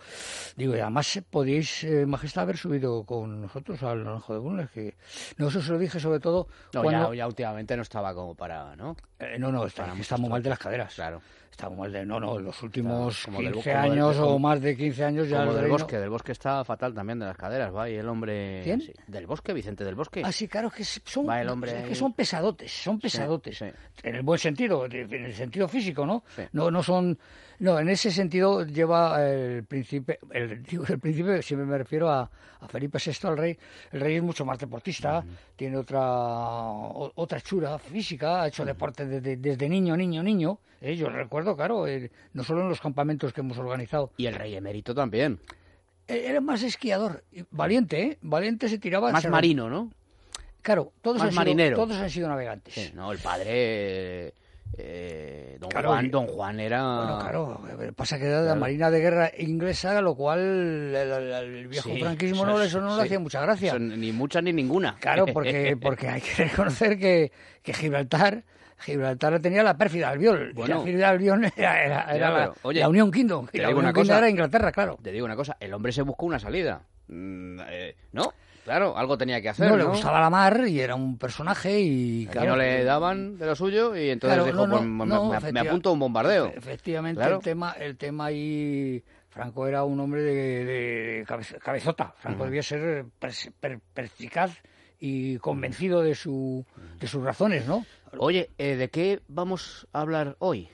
Digo, 0.55 0.75
y 0.75 0.79
además 0.79 1.21
podíais, 1.29 1.83
eh, 1.83 2.05
majestad, 2.05 2.43
haber 2.43 2.57
subido 2.57 3.03
con 3.05 3.41
nosotros 3.41 3.81
al 3.83 4.03
Naranjo 4.03 4.33
de 4.33 4.39
Bulnes, 4.39 4.71
que... 4.71 4.95
No, 5.37 5.47
eso 5.47 5.61
se 5.61 5.71
lo 5.71 5.77
dije 5.77 5.99
sobre 5.99 6.19
todo 6.19 6.47
No, 6.73 6.83
cuando... 6.83 7.13
ya, 7.13 7.19
ya 7.19 7.27
últimamente 7.27 7.75
no 7.75 7.83
estaba 7.83 8.13
como 8.13 8.35
para, 8.35 8.75
¿no? 8.75 8.95
Eh, 9.19 9.37
no, 9.37 9.51
no, 9.51 9.65
está, 9.65 9.85
muchos 9.87 10.01
estamos 10.01 10.29
mal 10.29 10.41
de 10.41 10.49
las 10.49 10.59
caderas. 10.59 10.95
Claro. 10.95 11.21
Estamos 11.51 11.91
de... 11.91 12.05
No, 12.05 12.19
no, 12.19 12.39
los 12.39 12.63
últimos 12.63 13.23
como 13.25 13.39
del- 13.41 13.51
15 13.53 13.71
como 13.71 13.81
del- 13.83 13.91
años 13.91 14.17
o 14.19 14.39
más 14.39 14.61
de 14.61 14.75
15 14.75 15.03
años 15.05 15.29
ya... 15.29 15.39
Como 15.39 15.49
el 15.51 15.55
del 15.57 15.63
reino- 15.65 15.77
bosque, 15.77 15.97
del 15.99 16.09
bosque 16.09 16.31
está 16.31 16.63
fatal 16.63 16.93
también 16.93 17.19
de 17.19 17.25
las 17.25 17.37
caderas, 17.37 17.75
va, 17.75 17.89
y 17.89 17.95
el 17.95 18.07
hombre... 18.07 18.61
¿Quién? 18.63 18.81
Sí, 18.81 18.93
Del 19.07 19.27
bosque, 19.27 19.53
Vicente 19.53 19.83
del 19.83 19.95
bosque. 19.95 20.21
Ah, 20.25 20.31
sí, 20.31 20.47
claro, 20.47 20.71
que 20.71 20.83
son, 20.83 21.27
Va 21.27 21.41
el 21.41 21.49
hombre 21.49 21.71
es 21.77 21.83
que 21.83 21.89
ahí. 21.89 21.95
son 21.95 22.13
pesadotes, 22.13 22.71
son 22.71 22.99
pesadotes. 22.99 23.57
sí. 23.57 23.65
En 24.03 24.15
el 24.15 24.23
buen 24.23 24.39
sentido, 24.39 24.85
en 24.85 25.13
el 25.25 25.33
sentido 25.33 25.67
físico, 25.67 26.05
¿no? 26.05 26.23
No, 26.53 26.71
no 26.71 26.81
son... 26.81 27.19
No, 27.61 27.77
en 27.77 27.89
ese 27.89 28.09
sentido 28.11 28.65
lleva 28.65 29.23
el 29.23 29.63
príncipe, 29.65 30.17
el, 30.31 30.63
el 30.87 30.99
príncipe, 30.99 31.43
siempre 31.43 31.67
me 31.67 31.77
refiero 31.77 32.09
a, 32.09 32.27
a 32.59 32.67
Felipe 32.67 32.97
VI, 32.97 33.27
al 33.27 33.37
rey. 33.37 33.55
El 33.91 34.01
rey 34.01 34.15
es 34.15 34.23
mucho 34.23 34.45
más 34.45 34.57
deportista, 34.57 35.23
tiene 35.55 35.77
otra 35.77 36.01
o- 36.01 37.11
otra 37.13 37.37
hechura 37.37 37.77
física, 37.77 38.41
ha 38.41 38.47
hecho 38.47 38.65
deporte 38.65 39.05
desde, 39.05 39.37
desde 39.37 39.69
niño, 39.69 39.95
niño, 39.95 40.23
niño. 40.23 40.57
Eh, 40.81 40.95
yo 40.95 41.07
recuerdo, 41.09 41.55
claro, 41.55 41.85
eh, 41.85 42.09
no 42.33 42.43
solo 42.43 42.61
en 42.63 42.69
los 42.69 42.81
campamentos 42.81 43.31
que 43.31 43.41
hemos 43.41 43.59
organizado. 43.59 44.11
Y 44.17 44.25
el 44.25 44.33
rey 44.33 44.55
emérito 44.55 44.95
también. 44.95 45.39
Eh, 46.07 46.25
Era 46.29 46.41
más 46.41 46.63
esquiador, 46.63 47.23
valiente, 47.51 48.01
¿eh? 48.01 48.17
Valiente 48.23 48.69
se 48.69 48.79
tiraba... 48.79 49.11
Más 49.11 49.29
marino, 49.29 49.69
¿no? 49.69 49.91
Claro, 50.63 50.93
todos, 51.03 51.17
más 51.19 51.27
han 51.27 51.33
sido, 51.45 51.75
todos 51.75 51.97
han 51.97 52.09
sido 52.09 52.27
navegantes. 52.27 52.73
Sí, 52.73 52.91
no, 52.95 53.11
el 53.11 53.19
padre... 53.19 54.33
eh, 54.77 55.57
don, 55.59 55.69
Claro, 55.69 55.89
Juan, 55.89 56.11
don 56.11 56.27
Juan 56.27 56.59
era... 56.59 56.81
Bueno, 56.95 57.19
claro, 57.19 57.61
eh, 57.81 57.91
pasa 57.95 58.17
que 58.17 58.25
era 58.25 58.41
de 58.41 58.49
la. 58.49 58.55
Marina 58.55 58.89
de 58.89 58.99
Guerra 58.99 59.31
inglesa, 59.37 60.01
lo 60.01 60.15
cual 60.15 60.39
el, 60.39 60.95
el- 60.95 61.31
el 61.55 61.67
viejo 61.67 61.89
Sí, 61.89 61.99
franquismo 61.99 62.45
no, 62.45 62.61
es- 62.61 62.67
eso 62.69 62.81
no 62.81 62.91
sí. 62.91 62.97
le 62.97 63.03
hacía 63.03 63.19
mucha 63.19 63.41
gracia. 63.41 63.69
Eso 63.69 63.79
ni 63.79 64.11
mucha 64.11 64.41
ni 64.41 64.53
ninguna. 64.53 64.95
Claro, 64.99 65.25
porque, 65.33 65.77
porque 65.81 66.07
hay 66.07 66.21
que 66.21 66.45
reconocer 66.45 66.97
que, 66.97 67.31
que 67.61 67.73
Gibraltar, 67.73 68.43
Gibraltar 68.79 69.39
tenía 69.39 69.61
la 69.63 69.77
pérfida 69.77 70.09
albiol. 70.09 70.51
Bueno. 70.53 70.77
la 70.79 70.83
pérfida 70.83 71.09
albión 71.09 71.45
era, 71.55 71.83
era- 71.83 72.15
era 72.15 72.29
la, 72.29 72.39
pero, 72.39 72.55
oye, 72.63 72.79
la 72.79 72.89
Unión 72.89 73.11
Kingdom. 73.11 73.47
Y 73.51 73.57
la 73.59 73.67
Unión 73.67 73.79
una 73.79 73.89
Kingdom 73.93 74.03
cosa. 74.07 74.17
era 74.19 74.29
Inglaterra, 74.29 74.71
claro. 74.71 74.97
Te 75.01 75.11
digo 75.11 75.25
una 75.25 75.35
cosa, 75.35 75.57
el 75.59 75.73
hombre 75.73 75.91
se 75.91 76.01
buscó 76.01 76.25
una 76.25 76.39
salida. 76.39 76.81
Mm, 77.07 77.59
eh, 77.67 77.95
¿No? 78.13 78.33
Claro, 78.63 78.95
algo 78.97 79.17
tenía 79.17 79.41
que 79.41 79.49
hacer, 79.49 79.65
no, 79.65 79.71
¿no? 79.71 79.77
le 79.77 79.83
gustaba 79.85 80.19
la 80.21 80.29
mar 80.29 80.65
y 80.67 80.79
era 80.79 80.93
un 80.95 81.17
personaje 81.17 81.79
y 81.81 82.23
Aquí 82.25 82.33
claro, 82.33 82.51
no 82.51 82.57
le 82.57 82.83
daban 82.83 83.37
de 83.37 83.45
lo 83.47 83.55
suyo 83.55 83.95
y 83.95 84.09
entonces 84.11 84.35
Claro, 84.37 84.45
dijo, 84.51 84.67
no, 84.67 84.77
pues 84.77 85.43
me- 85.43 85.51
me, 85.51 85.59
apunto 85.59 85.89
a 85.89 85.93
un 85.93 85.99
bombardeo. 85.99 86.47
Efectivamente, 86.55 87.19
Claro. 87.19 87.37
el 87.37 87.41
tema, 87.43 87.71
el 87.79 87.97
tema 87.97 88.25
ahí, 88.25 89.03
Franco 89.29 89.65
era 89.67 89.83
un 89.83 89.99
hombre 89.99 90.21
de, 90.21 90.65
de 90.65 91.25
cabez- 91.25 91.57
cabezota. 91.59 92.13
Franco 92.19 92.43
debía 92.45 92.61
ser 92.63 93.05
pers- 93.19 93.51
per- 93.59 93.79
perspicaz 93.93 94.51
y 94.99 95.37
convencido 95.37 96.01
de 96.01 96.13
su, 96.13 96.63
de 96.99 97.07
sus 97.07 97.23
razones, 97.23 97.65
¿no? 97.65 97.83
Oye, 98.19 98.49
eh, 98.59 98.75
¿de 98.75 98.89
qué 98.89 99.21
vamos 99.27 99.87
a 99.93 100.01
hablar 100.01 100.35
hoy? 100.39 100.69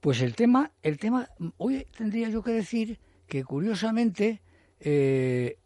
Pues 0.00 0.20
el 0.20 0.34
tema, 0.34 0.72
el 0.82 0.98
tema, 0.98 1.28
hoy 1.56 1.86
tendría 1.96 2.28
yo 2.28 2.42
que 2.42 2.50
decir 2.50 2.98
que 3.28 3.44
curiosamente 3.44 4.42
eh, 4.80 5.56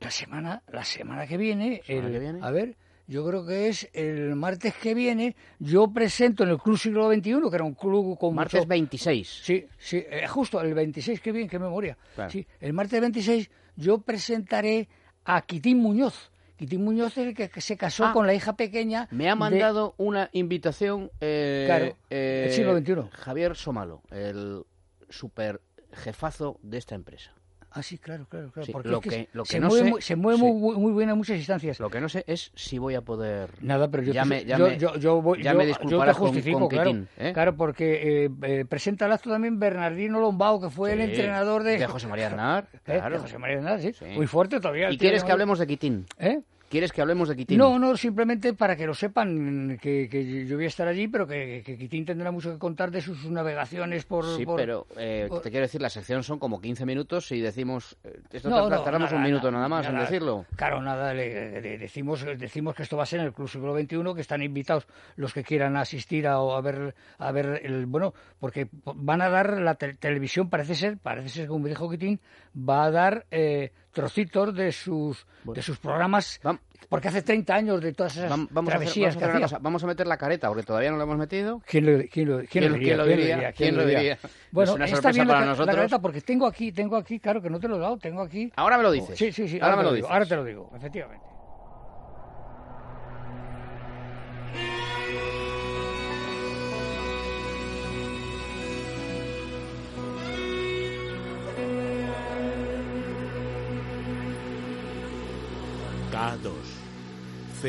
la 0.00 0.10
semana, 0.10 0.62
la 0.72 0.84
semana 0.84 1.26
que 1.26 1.36
viene, 1.36 1.82
¿Semana 1.84 2.06
el- 2.06 2.12
que 2.12 2.18
viene? 2.18 2.38
a 2.42 2.50
ver, 2.50 2.76
yo 3.06 3.26
creo 3.26 3.44
que 3.44 3.68
es 3.68 3.88
el 3.92 4.34
martes 4.36 4.74
que 4.74 4.94
viene, 4.94 5.36
yo 5.58 5.92
presento 5.92 6.44
en 6.44 6.50
el 6.50 6.58
Club 6.58 6.78
Siglo 6.78 7.10
XXI, 7.12 7.50
que 7.50 7.54
era 7.56 7.64
un 7.64 7.74
club 7.74 8.16
con 8.18 8.34
Martes 8.34 8.60
mucho- 8.60 8.68
26. 8.68 9.28
Sí, 9.42 9.66
sí, 9.78 10.02
eh, 10.08 10.26
justo 10.28 10.60
el 10.60 10.72
26, 10.74 11.20
qué 11.20 11.32
bien, 11.32 11.48
qué 11.48 11.58
memoria. 11.58 11.98
Claro. 12.14 12.30
Sí, 12.30 12.46
el 12.60 12.72
martes 12.72 13.00
26 13.00 13.50
yo 13.76 13.98
presentaré 14.00 14.88
a 15.24 15.42
Quitín 15.42 15.78
Muñoz. 15.78 16.30
Quitín 16.56 16.84
Muñoz 16.84 17.16
es 17.18 17.26
el 17.28 17.34
que, 17.34 17.48
que 17.48 17.60
se 17.60 17.76
casó 17.76 18.04
Ah. 18.06 18.12
con 18.12 18.26
la 18.26 18.34
hija 18.34 18.54
pequeña. 18.54 19.08
Me 19.10 19.28
ha 19.28 19.34
de- 19.34 19.38
mandado 19.40 19.94
una 19.98 20.28
invitación 20.32 21.10
eh, 21.20 21.64
Claro, 21.66 21.96
eh, 22.10 22.44
el 22.48 22.52
siglo 22.52 22.78
XXI. 22.78 23.08
Javier 23.12 23.56
Somalo, 23.56 24.02
el 24.10 24.62
super 25.08 25.60
jefazo 25.92 26.58
de 26.62 26.78
esta 26.78 26.94
empresa. 26.94 27.32
Ah, 27.72 27.82
sí, 27.84 27.98
claro, 27.98 28.26
claro, 28.28 28.50
claro. 28.50 28.66
Sí, 28.66 28.72
porque 28.72 28.88
lo 28.88 28.96
es 28.98 29.02
que 29.04 29.10
que- 29.10 29.28
lo 29.32 29.44
que 29.44 29.50
se 29.52 29.60
no 29.60 29.68
mueve, 29.68 29.84
sé- 29.84 29.90
muy, 29.90 30.02
se 30.02 30.16
mueve 30.16 30.38
sí. 30.38 30.44
muy, 30.44 30.76
muy 30.76 30.92
bien 30.92 31.10
en 31.10 31.16
muchas 31.16 31.36
instancias. 31.36 31.78
Lo 31.78 31.88
que 31.88 32.00
no 32.00 32.08
sé 32.08 32.24
es 32.26 32.50
si 32.54 32.78
voy 32.78 32.96
a 32.96 33.00
poder... 33.02 33.50
Nada, 33.60 33.88
pero 33.88 34.02
yo 34.02 34.12
Ya 34.12 34.24
me- 34.24 34.44
ya 34.44 34.58
yo, 34.58 34.66
me- 34.66 34.76
yo, 34.78 34.96
yo 34.96 35.22
voy- 35.22 35.40
ya 35.42 35.52
yo- 35.52 35.58
me 35.58 35.66
yo 35.68 35.74
te 35.74 35.86
con- 35.86 36.14
justifico, 36.14 36.58
con 36.58 36.68
claro, 36.68 36.90
Quitín, 36.90 37.08
¿eh? 37.16 37.32
claro, 37.32 37.56
porque 37.56 38.24
eh, 38.24 38.30
eh, 38.42 38.64
presenta 38.68 39.06
el 39.06 39.12
acto 39.12 39.30
también 39.30 39.60
Bernardino 39.60 40.18
Lombao, 40.20 40.60
que 40.60 40.68
fue 40.70 40.94
el 40.94 41.00
entrenador 41.00 41.62
de, 41.62 41.78
de 41.78 41.86
José 41.86 42.08
María 42.08 42.26
Aznar, 42.28 42.68
¿Eh? 42.74 42.78
claro. 42.84 43.14
de 43.14 43.20
José 43.20 43.38
María 43.38 43.58
Aznar, 43.58 43.80
sí. 43.80 43.92
Muy 44.16 44.26
fuerte 44.26 44.58
todavía. 44.60 44.90
¿Y 44.90 44.98
quieres 44.98 45.22
que 45.22 45.30
hablemos 45.30 45.58
de 45.60 45.66
Quitín? 45.68 46.06
¿Eh? 46.18 46.40
¿Quieres 46.70 46.92
que 46.92 47.02
hablemos 47.02 47.28
de 47.28 47.34
Quitín? 47.34 47.58
No, 47.58 47.80
no, 47.80 47.96
simplemente 47.96 48.54
para 48.54 48.76
que 48.76 48.86
lo 48.86 48.94
sepan, 48.94 49.76
que, 49.82 50.08
que 50.08 50.46
yo 50.46 50.54
voy 50.54 50.66
a 50.66 50.68
estar 50.68 50.86
allí, 50.86 51.08
pero 51.08 51.26
que, 51.26 51.64
que 51.66 51.76
Quitín 51.76 52.04
tendrá 52.04 52.30
mucho 52.30 52.52
que 52.52 52.58
contar 52.60 52.92
de 52.92 53.00
sus 53.00 53.28
navegaciones 53.28 54.04
por... 54.04 54.24
Sí, 54.36 54.44
por- 54.46 54.54
pero 54.54 54.86
eh, 54.96 55.26
por- 55.28 55.42
te 55.42 55.50
quiero 55.50 55.64
decir, 55.66 55.82
la 55.82 55.90
sección 55.90 56.22
son 56.22 56.38
como 56.38 56.60
15 56.60 56.86
minutos 56.86 57.32
y 57.32 57.40
decimos... 57.40 57.98
eh, 58.04 58.20
esto 58.30 58.48
No, 58.48 58.70
no, 58.70 58.82
tardamos 58.84 59.10
un 59.10 59.16
nada, 59.18 59.28
minuto 59.28 59.50
nada 59.50 59.68
más 59.68 59.84
en 59.84 59.94
nada. 59.94 60.04
decirlo. 60.06 60.46
Claro, 60.54 60.80
nada, 60.80 61.12
le, 61.12 61.60
le 61.60 61.76
decimos, 61.76 62.24
decimos 62.38 62.76
que 62.76 62.84
esto 62.84 62.96
va 62.96 63.02
a 63.02 63.06
ser 63.06 63.18
en 63.18 63.26
el 63.26 63.32
Club 63.32 63.48
Siglo 63.48 63.76
XXI, 63.76 64.14
que 64.14 64.20
están 64.20 64.40
invitados 64.40 64.86
los 65.16 65.34
que 65.34 65.42
quieran 65.42 65.76
asistir 65.76 66.28
a, 66.28 66.34
a 66.34 66.60
ver, 66.60 66.94
a 67.18 67.32
ver 67.32 67.62
el, 67.64 67.86
bueno, 67.86 68.14
porque 68.38 68.68
van 68.84 69.22
a 69.22 69.28
dar 69.28 69.60
la 69.60 69.74
te- 69.74 69.94
televisión, 69.94 70.48
parece 70.48 70.76
ser, 70.76 70.98
parece 70.98 71.30
ser, 71.30 71.48
como 71.48 71.64
me 71.64 71.70
dijo 71.70 71.90
Quitín, 71.90 72.20
va 72.56 72.84
a 72.84 72.90
dar 72.92 73.26
eh, 73.32 73.72
trocitos 73.92 74.54
de 74.54 74.72
sus, 74.72 75.26
de 75.44 75.62
sus 75.62 75.78
programas, 75.78 76.40
Vam- 76.42 76.58
porque 76.88 77.08
hace 77.08 77.22
30 77.22 77.54
años 77.54 77.80
de 77.80 77.92
todas 77.92 78.16
esas 78.16 78.30
Vam- 78.30 78.48
Vamos 78.50 78.72
a, 78.72 78.76
hacer, 78.76 78.88
travesías 78.88 79.14
vamos 79.14 79.16
a 79.16 79.18
que 79.18 79.24
hacer 79.24 79.36
una 79.36 79.44
hacía. 79.46 79.56
cosa. 79.56 79.62
Vamos 79.62 79.84
a 79.84 79.86
meter 79.86 80.06
la 80.06 80.16
careta 80.16 80.48
porque 80.48 80.62
todavía 80.64 80.90
no 80.90 80.96
lo 80.96 81.02
hemos 81.04 81.18
metido. 81.18 81.60
¿Quién 81.66 81.86
lo, 81.86 82.04
quién 82.10 82.28
lo- 82.28 82.36
quién 82.38 82.48
¿Quién- 82.48 82.72
lo 82.72 82.78
quién 82.78 82.96
lo 82.96 83.06
diría? 83.06 83.52
¿Quién 83.52 83.76
lo 83.76 83.86
diría? 83.86 84.18
Bueno, 84.52 84.76
Es 84.84 84.92
está 84.92 85.12
bien 85.12 85.28
la, 85.28 85.40
la 85.40 85.46
nosotros. 85.46 85.76
careta 85.76 85.98
porque 86.00 86.20
tengo 86.20 86.46
aquí, 86.46 86.72
tengo 86.72 86.96
aquí, 86.96 87.18
claro 87.20 87.40
que 87.42 87.50
no 87.50 87.58
te 87.60 87.68
lo 87.68 87.76
he 87.76 87.80
dado, 87.80 87.98
tengo 87.98 88.22
aquí. 88.22 88.50
Ahora 88.56 88.76
me 88.76 88.82
lo 88.82 88.90
dices. 88.92 89.18
Sí, 89.18 89.32
sí, 89.32 89.48
sí, 89.48 89.58
Ahora, 89.60 89.76
me 89.76 89.82
lo 89.82 89.92
digo, 89.92 90.06
dices. 90.06 90.10
ahora 90.12 90.26
te 90.26 90.36
lo 90.36 90.44
digo, 90.44 90.70
efectivamente. 90.74 91.26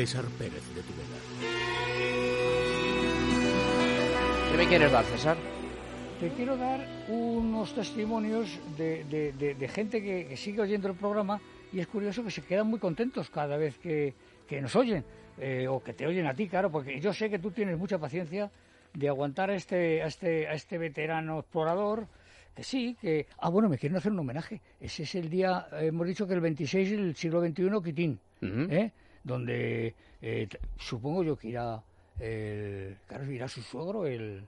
César 0.02 0.24
Pérez 0.36 0.64
de 0.74 0.82
Tudela. 0.82 1.16
¿Qué 4.50 4.56
me 4.56 4.66
quieres 4.66 4.90
dar, 4.90 5.04
César? 5.04 5.36
Te 6.18 6.28
quiero 6.30 6.56
dar 6.56 6.84
unos 7.06 7.72
testimonios 7.72 8.58
de, 8.76 9.04
de- 9.04 9.32
de- 9.32 9.54
de 9.54 9.68
gente 9.68 10.02
que, 10.02 10.26
que 10.26 10.36
sigue 10.36 10.60
oyendo 10.60 10.88
el 10.88 10.94
programa 10.96 11.40
y 11.72 11.78
es 11.78 11.86
curioso 11.86 12.24
que 12.24 12.32
se 12.32 12.42
quedan 12.42 12.66
muy 12.66 12.80
contentos 12.80 13.30
cada 13.30 13.56
vez 13.56 13.78
que, 13.78 14.14
que 14.48 14.60
nos 14.60 14.74
oyen, 14.74 15.04
eh, 15.38 15.68
o 15.68 15.80
que 15.84 15.92
te 15.92 16.04
oyen 16.04 16.26
a 16.26 16.34
ti, 16.34 16.48
claro, 16.48 16.68
porque 16.72 16.98
yo 17.00 17.12
sé 17.14 17.30
que 17.30 17.38
tú 17.38 17.52
tienes 17.52 17.78
mucha 17.78 17.96
paciencia 18.00 18.50
de 18.94 19.08
aguantar 19.08 19.50
a 19.50 19.54
este, 19.54 20.02
a 20.02 20.08
este, 20.08 20.48
a 20.48 20.54
este 20.54 20.78
veterano 20.78 21.38
explorador, 21.38 22.08
que 22.56 22.64
sí, 22.64 22.96
que... 23.00 23.28
Ah, 23.38 23.50
bueno, 23.50 23.68
me 23.68 23.78
quieren 23.78 23.96
hacer 23.98 24.10
un 24.10 24.18
homenaje. 24.18 24.60
Ese 24.80 25.04
es 25.04 25.14
el 25.14 25.30
día, 25.30 25.68
hemos 25.80 26.08
dicho 26.08 26.26
que 26.26 26.34
el 26.34 26.40
26 26.40 26.90
del 26.90 27.14
siglo 27.14 27.40
XXI, 27.40 27.70
Quitín. 27.84 28.18
Ujú. 28.42 28.66
¿eh? 28.68 28.90
Donde 29.24 29.94
eh, 30.20 30.48
supongo 30.78 31.22
yo 31.24 31.36
que 31.36 31.48
irá, 31.48 31.82
el, 32.20 32.96
irá 33.30 33.48
su 33.48 33.62
suegro, 33.62 34.06
el, 34.06 34.46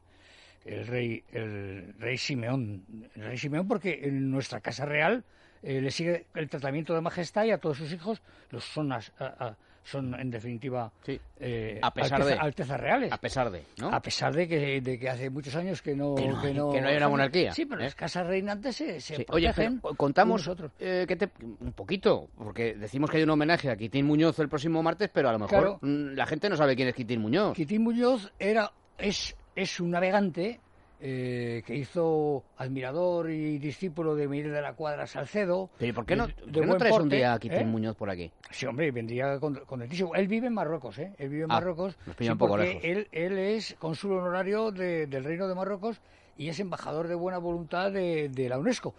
el 0.64 0.86
rey, 0.86 1.22
el 1.32 1.94
rey 1.98 2.16
Simeón, 2.18 2.84
rey 3.16 3.38
Simeón, 3.38 3.66
porque 3.68 4.00
en 4.04 4.30
nuestra 4.30 4.60
casa 4.60 4.84
real 4.84 5.24
eh, 5.62 5.80
le 5.80 5.90
sigue 5.90 6.26
el 6.34 6.48
tratamiento 6.48 6.94
de 6.94 7.00
majestad 7.00 7.44
y 7.44 7.50
a 7.50 7.58
todos 7.58 7.78
sus 7.78 7.92
hijos 7.92 8.22
los 8.50 8.64
son, 8.64 8.92
a- 8.92 9.56
son 9.84 10.18
en 10.18 10.30
definitiva 10.30 10.90
Sí. 11.04 11.20
eh, 11.38 11.78
A 11.82 11.92
pesar 11.92 12.20
alteza- 12.22 12.34
de- 12.34 12.40
altezas 12.40 12.80
reales. 12.80 13.12
A 13.12 13.18
pesar 13.18 13.50
de, 13.50 13.62
¿no? 13.78 13.88
A 13.88 14.00
pesar 14.00 14.34
de 14.34 14.48
que, 14.48 14.80
de 14.80 14.98
que 14.98 15.08
hace 15.10 15.28
muchos 15.30 15.54
años 15.56 15.82
que 15.82 15.94
no, 15.94 16.14
Que 16.14 16.26
no 16.26 16.40
hay- 16.40 16.52
que 16.54 16.80
no 16.80 16.88
hay 16.88 16.96
una 16.96 17.08
monarquía, 17.08 17.52
Sí, 17.52 17.66
pero 17.66 17.80
¿eh? 17.82 17.84
las 17.84 17.94
casas 17.94 18.26
reinantes 18.26 18.76
se, 18.76 19.00
se 19.00 19.16
Sí. 19.16 19.24
Protegen 19.24 19.80
contamos 19.96 20.48
otros. 20.48 20.72
eh, 20.80 21.04
que 21.06 21.16
te- 21.16 21.30
un 21.60 21.72
poquito, 21.72 22.28
porque 22.36 22.74
decimos 22.74 23.10
que 23.10 23.18
hay 23.18 23.22
un 23.24 23.30
homenaje 23.30 23.70
a 23.70 23.76
Quitín 23.76 24.06
Muñoz 24.06 24.38
el 24.38 24.48
próximo 24.48 24.82
martes, 24.82 25.10
pero 25.12 25.28
a 25.28 25.32
lo 25.32 25.38
mejor 25.38 25.58
Claro. 25.60 25.78
mm, 25.82 26.14
la 26.14 26.26
gente 26.26 26.48
no 26.48 26.56
sabe 26.56 26.74
quién 26.76 26.88
es 26.88 26.94
Quitín 26.94 27.20
Muñoz. 27.20 27.54
Quitín 27.54 27.82
Muñoz 27.82 28.32
era, 28.38 28.72
es, 28.96 29.36
es 29.54 29.80
un 29.80 29.90
navegante 29.90 30.60
eh, 31.06 31.62
que 31.66 31.74
hizo 31.76 32.44
admirador 32.56 33.30
y 33.30 33.58
discípulo 33.58 34.14
de 34.14 34.26
Miguel 34.26 34.52
de 34.52 34.62
la 34.62 34.72
Cuadra 34.72 35.06
Salcedo. 35.06 35.68
Pero 35.78 35.90
¿y 35.90 35.92
por 35.92 36.06
qué 36.06 36.16
no, 36.16 36.26
de- 36.28 36.32
por 36.32 36.46
de 36.46 36.52
qué 36.52 36.60
no 36.62 36.66
buen 36.66 36.78
traes 36.78 36.96
un 36.98 37.08
día 37.10 37.34
a 37.34 37.38
Quitín 37.38 37.58
¿eh? 37.58 37.64
Muñoz 37.66 37.94
por 37.94 38.08
aquí? 38.08 38.32
Sí, 38.50 38.64
hombre, 38.64 38.90
vendría 38.90 39.38
con- 39.38 39.56
contentísimo. 39.66 40.14
Él 40.14 40.28
vive 40.28 40.46
en 40.46 40.54
Marruecos, 40.54 40.98
¿eh? 40.98 41.12
Él 41.18 41.28
vive 41.28 41.44
en 41.44 41.50
Ah, 41.52 41.56
Marruecos. 41.56 41.98
nos 42.06 42.16
pilla 42.16 42.28
sí, 42.28 42.32
un 42.32 42.38
poco 42.38 42.56
lejos. 42.56 42.82
Él, 42.82 43.08
él 43.12 43.36
es 43.38 43.76
cónsul 43.78 44.12
honorario 44.12 44.70
de- 44.72 45.06
del 45.06 45.24
Reino 45.24 45.46
de 45.46 45.54
Marruecos 45.54 46.00
y 46.36 46.48
es 46.48 46.58
embajador 46.60 47.06
de 47.08 47.14
buena 47.14 47.38
voluntad 47.38 47.92
de, 47.92 48.28
de 48.28 48.48
la 48.48 48.58
UNESCO. 48.58 48.94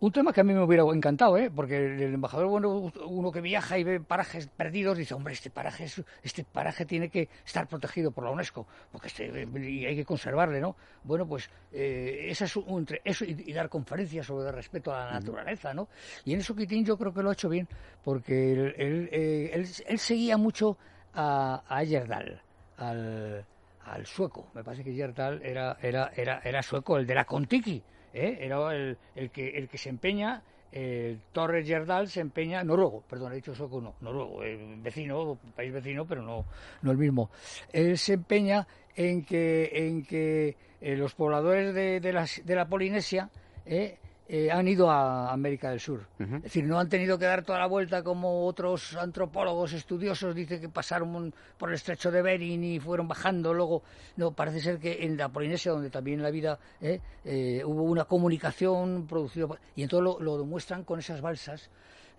Un 0.00 0.12
tema 0.12 0.32
que 0.32 0.40
a 0.40 0.44
mí 0.44 0.54
me 0.54 0.62
hubiera 0.62 0.82
encantado, 0.84 1.36
¿eh? 1.36 1.50
Porque 1.54 1.76
el 1.76 2.14
embajador, 2.14 2.46
bueno, 2.46 2.90
uno 3.06 3.30
que 3.32 3.40
viaja 3.42 3.76
y 3.78 3.84
ve 3.84 4.00
parajes 4.00 4.46
perdidos, 4.46 4.96
dice, 4.96 5.12
hombre, 5.14 5.34
este 5.34 5.50
paraje, 5.50 5.84
es- 5.84 6.02
este 6.22 6.44
paraje 6.44 6.86
tiene 6.86 7.10
que 7.10 7.28
estar 7.44 7.66
protegido 7.68 8.10
por 8.12 8.24
la 8.24 8.30
UNESCO, 8.30 8.66
porque 8.92 9.08
este, 9.08 9.46
y 9.60 9.84
hay 9.84 9.94
que 9.96 10.04
conservarle, 10.06 10.60
¿no? 10.60 10.74
Bueno, 11.04 11.26
pues 11.26 11.50
eh, 11.72 12.26
esa 12.30 12.46
es 12.46 12.56
un, 12.56 12.78
entre 12.78 13.02
eso 13.04 13.24
y, 13.24 13.36
y 13.46 13.52
dar 13.52 13.68
conferencias 13.68 14.24
sobre 14.26 14.48
el 14.48 14.54
respeto 14.54 14.94
a 14.94 15.04
la 15.04 15.12
naturaleza, 15.12 15.74
¿no? 15.74 15.88
Y 16.24 16.32
en 16.32 16.40
eso 16.40 16.56
Quitín 16.56 16.84
yo 16.84 16.96
creo 16.96 17.12
que 17.12 17.22
lo 17.22 17.28
ha 17.30 17.34
hecho 17.34 17.48
bien, 17.50 17.68
porque 18.02 18.52
él, 18.52 18.74
él, 18.78 19.08
eh, 19.12 19.50
él- 19.52 19.66
él 19.86 19.98
seguía 19.98 20.36
mucho 20.38 20.78
a, 21.12 21.62
a 21.68 21.82
Yerdal, 21.84 22.40
al, 22.78 23.44
al 23.90 24.06
sueco. 24.06 24.48
Me 24.54 24.62
parece 24.64 24.84
que 24.84 24.94
Yerdal 24.94 25.42
era, 25.42 25.76
era, 25.82 26.10
era, 26.16 26.40
era 26.44 26.62
sueco, 26.62 26.96
el 26.96 27.06
de 27.06 27.14
la 27.14 27.24
Contiki, 27.24 27.82
¿eh? 28.14 28.38
era 28.40 28.72
el, 28.74 28.96
el, 29.14 29.30
que, 29.30 29.48
el 29.50 29.68
que 29.68 29.78
se 29.78 29.88
empeña, 29.88 30.42
el 30.72 31.20
Torres 31.32 31.66
Yerdal 31.66 32.08
se 32.08 32.20
empeña, 32.20 32.62
noruego, 32.62 33.02
perdón, 33.08 33.32
he 33.32 33.36
dicho 33.36 33.54
sueco, 33.54 33.80
no, 33.80 33.94
noruego, 34.00 34.42
eh, 34.44 34.58
vecino, 34.78 35.38
país 35.56 35.72
vecino, 35.72 36.06
pero 36.06 36.22
no, 36.22 36.44
no 36.82 36.90
el 36.92 36.98
mismo. 36.98 37.30
Él 37.72 37.98
se 37.98 38.14
empeña 38.14 38.66
en 38.94 39.24
que, 39.24 39.70
en 39.72 40.04
que 40.04 40.56
eh, 40.80 40.96
los 40.96 41.14
pobladores 41.14 41.74
de, 41.74 42.00
de, 42.00 42.12
las- 42.12 42.40
de 42.44 42.54
la 42.54 42.68
Polinesia 42.68 43.30
eh, 43.66 43.98
eh, 44.32 44.48
han 44.48 44.68
ido 44.68 44.88
a 44.88 45.32
América 45.32 45.70
del 45.70 45.80
Sur. 45.80 46.06
Es 46.20 46.42
decir, 46.44 46.64
no 46.64 46.78
han 46.78 46.88
tenido 46.88 47.18
que 47.18 47.24
dar 47.24 47.42
toda 47.42 47.58
la 47.58 47.66
vuelta 47.66 48.04
como 48.04 48.46
otros 48.46 48.94
antropólogos 48.94 49.72
estudiosos 49.72 50.36
dicen 50.36 50.60
que 50.60 50.68
pasaron 50.68 51.34
por 51.58 51.70
el 51.70 51.74
estrecho 51.74 52.12
de 52.12 52.22
Bering 52.22 52.62
y 52.62 52.78
fueron 52.78 53.08
bajando. 53.08 53.52
Luego, 53.52 53.82
no, 54.14 54.30
parece 54.30 54.60
ser 54.60 54.78
que 54.78 55.04
en 55.04 55.16
la 55.16 55.30
Polinesia, 55.30 55.72
donde 55.72 55.90
también 55.90 56.22
la 56.22 56.30
vida 56.30 56.60
eh, 56.80 57.00
eh, 57.24 57.64
hubo 57.64 57.82
una 57.82 58.04
comunicación 58.04 59.08
producida. 59.08 59.48
Y 59.74 59.82
entonces 59.82 60.04
lo, 60.04 60.20
lo 60.20 60.38
demuestran 60.38 60.84
con 60.84 61.00
esas 61.00 61.20
balsas 61.20 61.68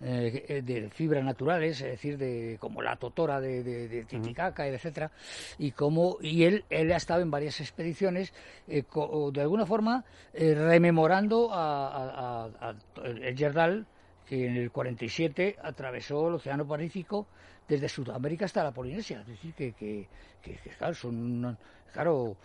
eh, 0.04 0.62
de 0.62 0.90
fibras 0.90 1.24
naturales, 1.24 1.80
es 1.80 1.90
decir, 1.92 2.18
de 2.18 2.56
como 2.60 2.82
la 2.82 2.96
totora 2.96 3.40
de, 3.40 3.62
de, 3.62 3.88
de 3.88 4.04
Titicaca, 4.04 4.66
etcétera, 4.66 5.10
y 5.58 5.70
como 5.70 6.18
y 6.20 6.44
él 6.44 6.64
él 6.70 6.90
ha 6.92 6.96
estado 6.96 7.22
en 7.22 7.30
varias 7.30 7.60
expediciones, 7.60 8.32
eh, 8.66 8.82
co- 8.82 9.30
de 9.32 9.40
alguna 9.42 9.64
forma 9.66 10.04
eh, 10.32 10.54
rememorando 10.54 11.52
a, 11.52 11.88
a- 11.88 12.44
a- 12.46 12.68
a- 12.70 12.76
el 13.06 13.36
Yerdal 13.36 13.86
que 14.26 14.46
en 14.46 14.56
el 14.56 14.70
47 14.70 15.56
atravesó 15.62 16.28
el 16.28 16.34
Océano 16.34 16.66
Pacífico 16.66 17.26
desde 17.68 17.88
Sudamérica 17.88 18.44
hasta 18.46 18.64
la 18.64 18.72
Polinesia, 18.72 19.20
es 19.20 19.26
decir, 19.26 19.54
que, 19.54 19.72
que, 19.72 20.08
que- 20.42 20.56
que, 20.56 20.70
claro, 20.70 20.94
son 20.94 21.56
claro 21.92 22.36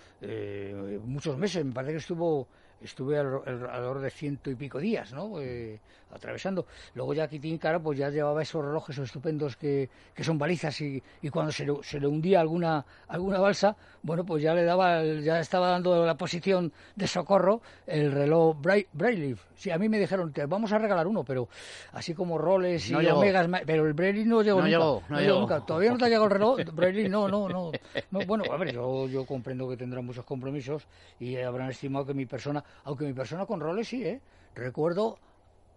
muchos 1.06 1.38
meses, 1.38 1.64
me 1.66 1.72
parece 1.74 1.94
que 1.94 2.00
estuvo 2.00 2.48
estuve 2.82 3.18
al- 3.18 3.42
al- 3.46 3.70
alrededor 3.70 4.00
de 4.00 4.10
ciento 4.10 4.50
y 4.52 4.56
pico 4.56 4.80
días, 4.80 5.12
¿no? 5.14 5.40
Eh, 5.42 5.80
atravesando. 6.12 6.66
Luego 6.94 7.14
ya 7.14 7.28
Quitín, 7.28 7.58
claro, 7.58 7.82
pues 7.82 7.98
ya 8.00 8.10
llevaba 8.10 8.42
esos 8.42 8.64
relojes 8.64 8.98
estupendos 8.98 9.58
que, 9.58 9.90
que 10.14 10.24
son 10.24 10.38
balizas 10.38 10.80
y, 10.80 11.02
y 11.22 11.30
cuando 11.30 11.52
se 11.52 11.66
le, 11.66 11.74
se 11.84 12.00
le 12.00 12.08
hundía 12.08 12.40
alguna 12.40 12.86
alguna 13.10 13.40
balsa, 13.40 13.76
bueno, 14.04 14.26
pues 14.26 14.42
ya 14.42 14.54
le 14.54 14.64
daba, 14.64 15.04
ya 15.04 15.40
estaba 15.40 15.68
dando 15.70 16.06
la 16.06 16.16
posición 16.16 16.72
de 16.96 17.08
socorro 17.08 17.62
el 17.86 18.12
reloj 18.12 18.56
Bra- 18.62 18.88
Braille. 18.94 19.36
Sí, 19.56 19.72
a 19.72 19.78
mí 19.80 19.90
me 19.90 20.00
dijeron, 20.00 20.32
te 20.32 20.46
vamos 20.46 20.72
a 20.72 20.78
regalar 20.78 21.08
uno, 21.08 21.24
pero 21.26 21.50
así 21.94 22.14
como 22.14 22.38
roles 22.38 22.90
y 22.90 22.94
No 22.94 23.18
omegas, 23.18 23.50
pero 23.66 23.86
el 23.88 23.94
Braille 23.94 24.24
no 24.24 24.44
llegó 24.44 24.60
No 24.62 24.66
nunca. 24.68 24.78
llegó, 24.78 25.04
no 25.10 25.20
llegó. 25.20 25.40
nunca. 25.40 25.66
Todavía 25.66 25.92
no 25.92 25.98
te 25.98 26.06
ha 26.06 26.08
llegado 26.10 26.26
el 26.26 26.32
reloj, 26.32 26.60
Braille, 26.74 27.10
no, 27.10 27.28
no, 27.28 27.50
no. 27.50 27.72
No, 28.12 28.20
bueno, 28.26 28.44
a 28.52 28.56
ver, 28.58 28.72
yo, 28.74 29.08
yo 29.10 29.26
comprendo 29.26 29.68
que 29.68 29.76
tendrán 29.76 30.06
muchos 30.06 30.24
compromisos 30.26 30.84
y 31.20 31.36
habrán 31.38 31.70
estimado 31.72 32.06
que 32.06 32.14
mi 32.14 32.26
persona, 32.28 32.64
aunque 32.84 33.06
mi 33.06 33.14
persona 33.14 33.46
con 33.46 33.60
roles 33.60 33.88
sí, 33.88 34.06
¿eh? 34.06 34.22
Recuerdo, 34.56 35.20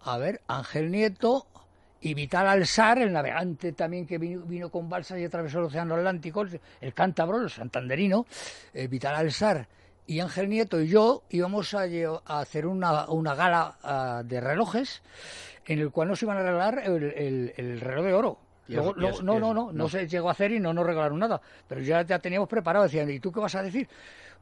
a 0.03 0.19
ver, 0.19 0.41
Ángel 0.47 0.91
Nieto 0.91 1.47
y 2.01 2.15
Vital 2.15 2.47
Alzar, 2.47 2.99
el 2.99 3.13
navegante 3.13 3.73
también 3.73 4.07
que 4.07 4.19
vino, 4.19 4.43
vino 4.43 4.71
con 4.71 4.89
balsas 4.89 5.19
y 5.19 5.25
atravesó 5.25 5.59
el 5.59 5.67
Océano 5.67 5.95
Atlántico, 5.95 6.45
el, 6.81 6.95
cántabro, 6.95 7.43
el 7.43 7.51
santanderino, 7.51 8.27
eh, 8.73 8.87
Vital 8.87 9.15
Alzar 9.15 9.69
y 10.07 10.21
Ángel 10.21 10.49
Nieto 10.49 10.81
y 10.81 10.89
yo 10.89 11.23
íbamos 11.31 11.75
a, 11.75 11.85
hacer 12.27 12.67
una, 12.67 13.09
una 13.11 13.35
gala 13.35 13.79
ah, 13.83 14.23
de 14.25 14.41
relojes 14.41 15.03
en 15.67 15.79
el 15.79 15.91
cual 15.91 16.09
nos 16.09 16.23
iban 16.23 16.39
a 16.39 16.43
regalar 16.43 16.83
el 16.85 17.81
reloj 17.81 18.05
de 18.05 18.15
oro. 18.15 18.50
Luego- 18.75 18.95
no, 18.95 19.11
no, 19.23 19.39
no, 19.41 19.55
no, 19.55 19.73
no. 19.73 19.89
se 19.89 20.07
llegó 20.09 20.29
a 20.29 20.33
hacer 20.33 20.53
y 20.53 20.61
no 20.61 20.73
nos 20.73 20.87
regalaron 20.87 21.19
nada. 21.19 21.41
Pero 21.69 21.81
ya, 21.81 22.03
ya 22.03 22.19
teníamos 22.19 22.49
preparado. 22.49 22.85
Decían, 22.85 23.11
¿y 23.11 23.21
tú 23.21 23.31
qué 23.33 23.41
vas 23.41 23.55
a 23.55 23.63
decir? 23.63 23.89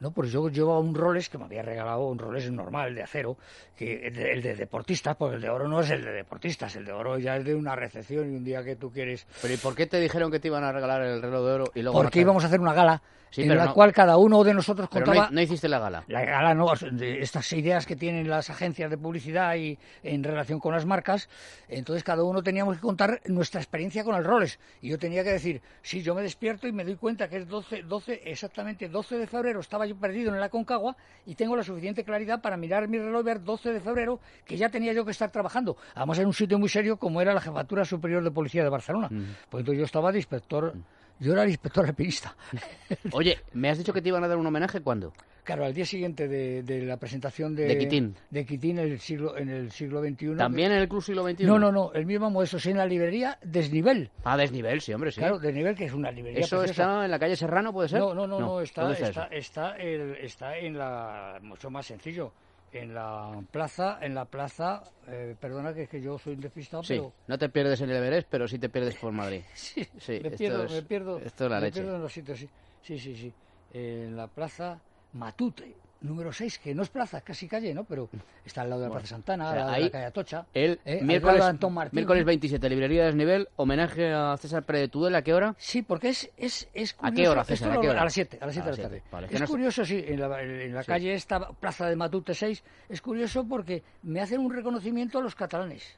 No, 0.01 0.13
pues 0.13 0.31
yo 0.31 0.49
llevaba 0.49 0.79
un 0.79 0.95
Rolex 0.95 1.29
que 1.29 1.39
me 1.39 1.45
había 1.47 1.63
regalado, 1.63 2.07
un 2.07 2.19
Rolex 2.21 2.49
normal, 2.53 2.95
de 2.95 3.03
acero, 3.03 3.37
que 3.77 4.07
el 4.07 4.15
de, 4.15 4.33
el 4.33 4.43
de 4.43 4.55
deportistas, 4.55 5.17
porque 5.17 5.35
el 5.37 5.43
de 5.43 5.51
oro 5.51 5.67
no 5.67 5.81
es 5.81 5.91
el 5.91 6.05
de 6.05 6.13
deportistas, 6.13 6.77
el 6.77 6.85
de 6.85 6.93
oro 6.93 7.19
ya 7.19 7.37
es 7.37 7.45
de 7.45 7.53
una 7.57 7.75
recepción 7.75 8.33
y 8.33 8.37
un 8.37 8.45
día 8.45 8.63
que 8.63 8.77
tú 8.77 8.93
quieres... 8.93 9.27
Pero 9.43 9.55
¿y 9.55 9.57
por 9.57 9.75
qué 9.75 9.87
te 9.89 9.99
dijeron 9.99 10.31
que 10.31 10.39
te 10.39 10.47
iban 10.47 10.63
a 10.63 10.71
regalar 10.71 11.03
el 11.03 11.21
reloj 11.21 11.45
de 11.47 11.53
oro 11.53 11.65
y 11.75 11.83
luego 11.83 11.99
no 11.99 12.03
Porque 12.05 12.19
te- 12.19 12.21
íbamos 12.21 12.45
a 12.45 12.47
hacer 12.47 12.61
una 12.61 12.75
gala 12.75 13.03
Sí, 13.31 13.43
en 13.43 13.55
la 13.59 13.67
no- 13.67 13.75
cual 13.75 13.93
cada 13.93 14.17
uno 14.17 14.43
de 14.43 14.55
nosotros 14.55 14.89
Pero 14.91 15.05
no, 15.05 15.13
contaba... 15.13 15.31
no 15.31 15.41
hiciste 15.43 15.69
la 15.69 15.79
gala. 15.81 16.03
La 16.07 16.25
gala 16.25 16.55
no, 16.55 16.73
estas 16.73 17.53
ideas 17.53 17.85
que 17.85 17.95
tienen 17.95 18.31
las 18.31 18.49
agencias 18.49 18.89
de 18.91 18.97
publicidad 18.97 19.55
y 19.57 19.79
en 20.03 20.23
relación 20.25 20.61
con 20.61 20.73
las 20.73 20.87
marcas, 20.87 21.29
entonces 21.69 22.05
cada 22.05 22.23
uno 22.23 22.43
teníamos 22.43 22.77
que 22.77 22.81
contar 22.81 23.21
nuestra 23.27 23.61
experiencia 23.61 24.03
con 24.05 24.15
el 24.19 24.25
Rolex. 24.25 24.59
Y 24.81 24.89
yo 24.89 24.99
tenía 24.99 25.25
que 25.25 25.31
decir, 25.31 25.63
sí, 25.83 26.03
yo 26.03 26.15
me 26.15 26.23
despierto 26.23 26.69
y 26.69 26.73
me 26.73 26.85
doy 26.85 26.97
cuenta 26.97 27.29
que 27.29 27.39
es 27.39 27.49
12, 27.49 27.85
12 27.85 28.23
exactamente 28.25 28.89
12 28.89 29.19
de 29.19 29.27
febrero, 29.27 29.61
estaba 29.61 29.87
yo 29.87 29.97
perdido 29.97 30.35
en 30.35 30.41
la 30.41 30.49
Concagua 30.49 30.97
y 31.27 31.35
tengo 31.35 31.57
la 31.57 31.63
suficiente 31.63 32.05
claridad 32.05 32.41
para 32.41 32.57
mirar 32.57 32.89
mi 32.89 32.99
reloj 32.99 33.21
y 33.21 33.25
ver 33.25 33.43
12 33.43 33.73
de 33.73 33.81
febrero 33.81 34.21
que 34.45 34.57
ya 34.57 34.69
tenía 34.69 34.93
yo 34.93 35.05
que 35.05 35.11
estar 35.11 35.31
trabajando. 35.31 35.77
Además 35.95 36.19
en 36.19 36.27
un 36.27 36.35
sitio 36.35 36.59
muy 36.59 36.69
serio 36.69 36.97
como 36.97 37.21
era 37.21 37.33
la 37.33 37.41
Jefatura 37.41 37.85
Superior 37.85 38.23
de 38.23 38.31
Policía 38.31 38.63
de 38.63 38.69
Barcelona. 38.69 39.09
Pues 39.49 39.63
entonces 39.63 39.79
yo 39.79 39.85
estaba 39.85 40.13
de 40.13 40.19
inspector, 40.19 40.75
yo 41.21 41.33
era 41.33 41.43
el 41.45 41.49
inspector 41.51 41.85
alpinista. 41.87 42.35
Oye, 43.13 43.39
me 43.53 43.71
has 43.71 43.79
dicho 43.79 43.93
que 43.93 44.03
te 44.03 44.09
iban 44.09 44.25
a 44.25 44.29
dar 44.29 44.37
un 44.39 44.47
homenaje 44.47 44.81
cuándo? 44.81 45.13
Claro, 45.45 45.65
al 45.65 45.73
día 45.73 45.87
siguiente 45.87 46.29
de, 46.29 46.63
de 46.63 46.83
la 46.85 46.99
presentación 46.99 47.57
de, 47.57 47.65
De 47.65 47.79
Quitín. 47.79 48.15
de 48.29 48.45
Quitín 48.45 48.79
en 48.81 48.89
el 48.93 49.01
siglo, 49.01 49.35
en 49.39 49.49
el 49.49 49.71
siglo 49.73 50.03
XXI. 50.03 50.37
¿También 50.37 50.73
en 50.73 50.79
el 50.79 50.89
Club 50.91 51.03
Siglo 51.03 51.27
XXI? 51.27 51.45
No, 51.47 51.59
no, 51.59 51.73
no, 51.73 51.91
el 51.95 52.05
mismo 52.05 52.29
modesto, 52.29 52.59
sí, 52.59 52.71
en 52.71 52.77
la 52.77 52.85
librería 52.85 53.39
Desnivel. 53.43 54.11
Ah, 54.25 54.37
desnivel, 54.37 54.83
sí, 54.83 54.93
hombre, 54.93 55.11
sí. 55.11 55.21
Claro, 55.21 55.39
Desnivel, 55.39 55.75
que 55.75 55.87
es 55.87 55.95
una 55.95 56.11
librería 56.11 56.41
¿Eso 56.41 56.59
preciosa. 56.59 56.83
está 56.83 57.05
en 57.07 57.11
la 57.11 57.19
calle 57.19 57.35
Serrano, 57.35 57.73
puede 57.73 57.89
ser? 57.89 57.99
No, 57.99 58.13
no, 58.13 58.27
no, 58.27 58.39
no, 58.39 58.61
está, 58.61 58.83
¿dónde 58.83 59.03
está 59.03 59.25
está, 59.29 59.77
el- 59.79 60.17
está 60.17 60.59
en 60.59 60.77
la, 60.77 61.39
mucho 61.41 61.71
más 61.71 61.87
sencillo, 61.87 62.31
en 62.71 62.95
la 62.95 63.45
plaza, 63.51 63.99
en 64.03 64.15
la 64.15 64.27
plaza, 64.27 64.83
eh, 65.07 65.37
perdona 65.41 65.75
que 65.75 65.83
es 65.85 65.89
que 65.89 66.01
yo 66.01 66.19
soy 66.19 66.35
un 66.35 66.41
despistado, 66.41 66.83
Sí, 66.83 66.95
pero 66.95 67.15
no 67.27 67.39
te 67.39 67.49
pierdes 67.49 67.81
en 67.81 67.91
el 67.91 67.97
Everest, 67.97 68.29
pero 68.31 68.47
sí 68.49 68.59
te 68.59 68.69
pierdes 68.69 68.97
por 68.97 69.13
Madrid. 69.13 69.43
sí, 69.55 69.87
Sí, 69.99 70.21
me 70.23 70.31
pierdo, 70.31 70.65
es- 70.65 70.73
me 70.73 70.83
pierdo, 70.83 71.19
esto 71.25 71.45
es 71.45 71.51
la 71.51 71.57
me 71.57 71.67
leche. 71.67 71.81
pierdo 71.81 71.97
en 71.97 72.03
los 72.03 72.13
sitios, 72.13 72.39
sí, 72.39 72.51
sí, 72.81 72.99
sí, 72.99 73.17
sí. 73.17 73.35
en 73.71 74.17
la 74.17 74.29
plaza 74.29 74.83
Matute, 75.13 75.77
número 76.01 76.33
6, 76.33 76.59
que 76.61 76.75
no 76.75 76.83
es 76.83 76.91
plaza, 76.91 77.21
casi 77.23 77.49
calle, 77.49 77.75
¿no? 77.75 77.85
Pero 77.85 78.09
está 78.45 78.63
al 78.63 78.71
lado 78.71 78.83
de 78.83 78.89
la 78.89 78.93
Plaza 78.93 79.07
Santana, 79.09 79.49
o 79.49 79.53
sea, 79.53 79.53
al 79.53 79.59
lado 79.59 79.71
de 79.71 79.77
ahí 79.77 79.83
la 79.85 79.91
calle 79.91 80.05
Atocha. 80.05 80.47
El 80.55 80.81
eh, 80.85 81.01
miércoles, 81.03 81.41
de 81.43 81.49
Antón 81.51 81.75
Martín. 81.75 81.97
miércoles 81.97 82.25
27, 82.25 82.69
librería 82.69 83.05
Desnivel, 83.07 83.49
homenaje 83.57 84.13
a 84.13 84.37
César 84.37 84.63
Pérez 84.65 84.83
de 84.83 84.89
Tudela, 84.89 85.19
¿a 85.19 85.23
qué 85.23 85.35
hora? 85.35 85.55
Sí, 85.59 85.83
porque 85.83 86.11
es, 86.11 86.31
es, 86.37 86.69
es 86.73 86.95
¿A 86.95 87.11
curioso. 87.11 87.15
qué 87.17 87.29
hora, 87.29 87.45
César? 87.45 87.71
¿A 87.71 87.75
lo- 87.75 87.81
qué 87.81 87.89
hora? 87.91 88.05
las 88.05 88.13
7, 88.13 88.39
a 88.41 88.47
las 88.47 88.55
7 88.55 88.69
A 88.69 88.71
de 88.73 88.77
la 88.77 88.83
tarde. 88.85 89.03
que 89.29 89.35
es 89.35 89.41
no 89.41 89.47
curioso, 89.49 89.85
sí, 89.85 90.05
en 90.07 90.21
la, 90.21 90.41
en 90.43 90.75
la 90.75 90.83
Sí. 90.83 90.87
calle 90.87 91.15
esta 91.15 91.51
plaza 91.53 91.89
de 91.89 91.97
Matute 91.97 92.35
6, 92.35 92.63
es 92.89 93.03
curioso 93.03 93.45
porque 93.49 93.83
me 94.05 94.21
hacen 94.21 94.41
un 94.41 94.53
reconocimiento 94.53 95.19
a 95.19 95.23
los 95.23 95.35
catalanes. 95.35 95.97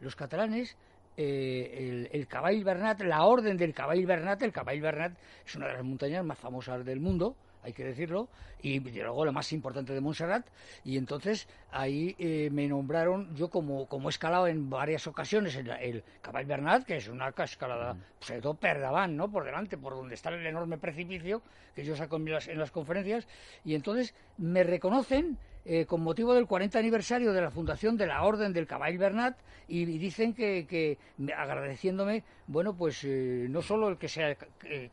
Los 0.00 0.14
catalanes 0.16 0.76
eh, 1.16 2.08
el, 2.12 2.20
el 2.20 2.26
Caball 2.26 2.62
Bernat, 2.64 3.00
la 3.02 3.22
orden 3.24 3.56
del 3.56 3.72
Caball 3.72 4.04
Bernat. 4.04 4.42
El 4.42 4.52
Caball 4.52 4.80
Bernat 4.80 5.12
es 5.46 5.54
una 5.54 5.68
de 5.68 5.74
las 5.74 5.84
montañas 5.84 6.24
más 6.24 6.36
famosas 6.38 6.84
del 6.84 6.98
mundo, 7.00 7.36
hay 7.64 7.72
que 7.72 7.84
decirlo, 7.84 8.28
y 8.62 8.78
luego 8.78 9.24
la 9.24 9.32
más 9.32 9.52
importante 9.52 9.92
de 9.92 10.00
Montserrat. 10.00 10.46
Y 10.84 10.96
entonces 10.96 11.48
ahí 11.72 12.14
eh, 12.18 12.50
me 12.52 12.68
nombraron, 12.68 13.34
yo 13.34 13.48
como, 13.48 13.86
como 13.86 14.08
he 14.08 14.10
escalado 14.10 14.46
en 14.46 14.70
varias 14.70 15.06
ocasiones 15.06 15.56
el, 15.56 15.70
el 15.70 16.04
Caball 16.20 16.44
Bernat, 16.44 16.84
que 16.84 16.96
es 16.96 17.08
una 17.08 17.28
escalada, 17.28 17.96
sobre 18.20 18.40
todo 18.40 18.54
Perdaván, 18.54 19.16
¿no? 19.16 19.30
Por 19.30 19.44
delante, 19.44 19.76
por 19.76 19.94
donde 19.94 20.14
está 20.14 20.28
el 20.28 20.46
enorme 20.46 20.78
precipicio 20.78 21.42
que 21.74 21.84
yo 21.84 21.96
saco 21.96 22.16
en 22.16 22.30
las, 22.30 22.48
en 22.48 22.58
las 22.58 22.70
conferencias. 22.70 23.26
Y 23.64 23.74
entonces 23.74 24.14
me 24.36 24.62
reconocen 24.62 25.38
eh, 25.64 25.86
con 25.86 26.02
motivo 26.02 26.34
del 26.34 26.46
40 26.46 26.78
aniversario 26.78 27.32
de 27.32 27.40
la 27.40 27.50
fundación 27.50 27.96
de 27.96 28.06
la 28.06 28.22
Orden 28.22 28.52
del 28.52 28.66
Caball 28.66 28.98
Bernat 28.98 29.36
y, 29.66 29.84
dicen 29.84 30.34
que, 30.34 30.66
que, 30.66 30.98
agradeciéndome, 31.34 32.22
bueno, 32.46 32.76
pues 32.76 33.02
eh, 33.04 33.46
no 33.48 33.62
solo 33.62 33.88
el 33.88 33.96
que 33.96 34.08
sea 34.08 34.36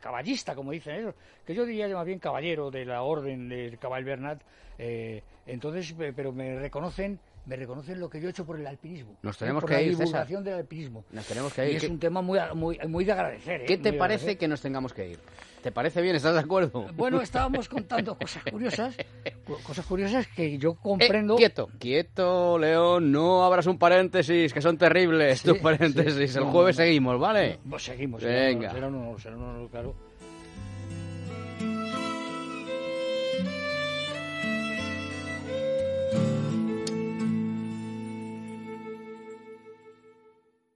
caballista, 0.00 0.54
como 0.54 0.72
dicen 0.72 0.96
ellos, 0.96 1.14
que 1.46 1.54
yo 1.54 1.66
diría 1.66 1.88
más 1.94 2.06
bien 2.06 2.18
caballero 2.18 2.70
de 2.70 2.86
la 2.86 3.02
Orden 3.02 3.48
del 3.48 3.78
Caball 3.78 4.04
Bernat, 4.04 4.40
eh, 4.78 5.22
entonces, 5.46 5.94
pero 6.16 6.32
me 6.32 6.58
reconocen 6.58 7.18
me 7.46 7.56
reconocen 7.56 7.98
lo 7.98 8.08
que 8.08 8.20
yo 8.20 8.28
he 8.28 8.30
hecho 8.30 8.44
por 8.46 8.58
el 8.58 8.66
alpinismo. 8.66 9.16
Nos 9.22 9.36
tenemos 9.36 9.62
por 9.62 9.70
que 9.70 9.76
la 9.76 9.82
ir, 9.82 9.96
divulgación 9.96 10.44
del 10.44 10.54
alpinismo. 10.54 11.04
Nos 11.10 11.26
tenemos 11.26 11.52
que 11.52 11.66
ir. 11.66 11.72
Y 11.72 11.76
es 11.76 11.82
¿Qué- 11.82 11.88
un 11.88 11.98
tema 11.98 12.22
muy, 12.22 12.38
muy, 12.54 12.78
muy 12.88 13.04
de 13.04 13.12
agradecer. 13.12 13.62
¿eh? 13.62 13.64
¿Qué 13.66 13.78
te 13.78 13.90
Muy 13.90 13.98
parece 13.98 14.22
agradecer. 14.22 14.38
que 14.38 14.48
nos 14.48 14.60
tengamos 14.60 14.92
que 14.92 15.08
ir? 15.10 15.18
¿Te 15.62 15.70
parece 15.70 16.02
bien? 16.02 16.16
¿Estás 16.16 16.34
de 16.34 16.40
acuerdo? 16.40 16.86
Bueno, 16.94 17.20
estábamos 17.20 17.68
contando 17.68 18.16
cosas 18.18 18.42
curiosas, 18.50 18.96
cu- 19.46 19.58
cosas 19.62 19.86
curiosas 19.86 20.26
que 20.28 20.58
yo 20.58 20.72
Eh, 20.72 20.76
comprendo. 20.82 21.36
quieto, 21.36 21.68
quieto, 21.78 22.58
León, 22.58 23.12
no 23.12 23.44
abras 23.44 23.66
un 23.66 23.78
paréntesis, 23.78 24.52
que 24.52 24.60
son 24.60 24.76
terribles 24.76 25.40
Sí, 25.40 25.48
tus 25.48 25.58
paréntesis. 25.58 26.32
sí. 26.32 26.38
El 26.38 26.44
No, 26.46 26.50
jueves 26.50 26.76
no, 26.76 26.82
no. 26.82 26.86
seguimos, 26.86 27.20
¿vale? 27.20 27.58
Pues 27.68 27.82
seguimos. 27.84 28.22
Venga. 28.24 28.70
Será 28.72 28.88
un 28.88 28.94
honor, 28.96 29.20
será 29.20 29.36
un 29.36 29.42
honor, 29.44 29.70
claro. 29.70 29.94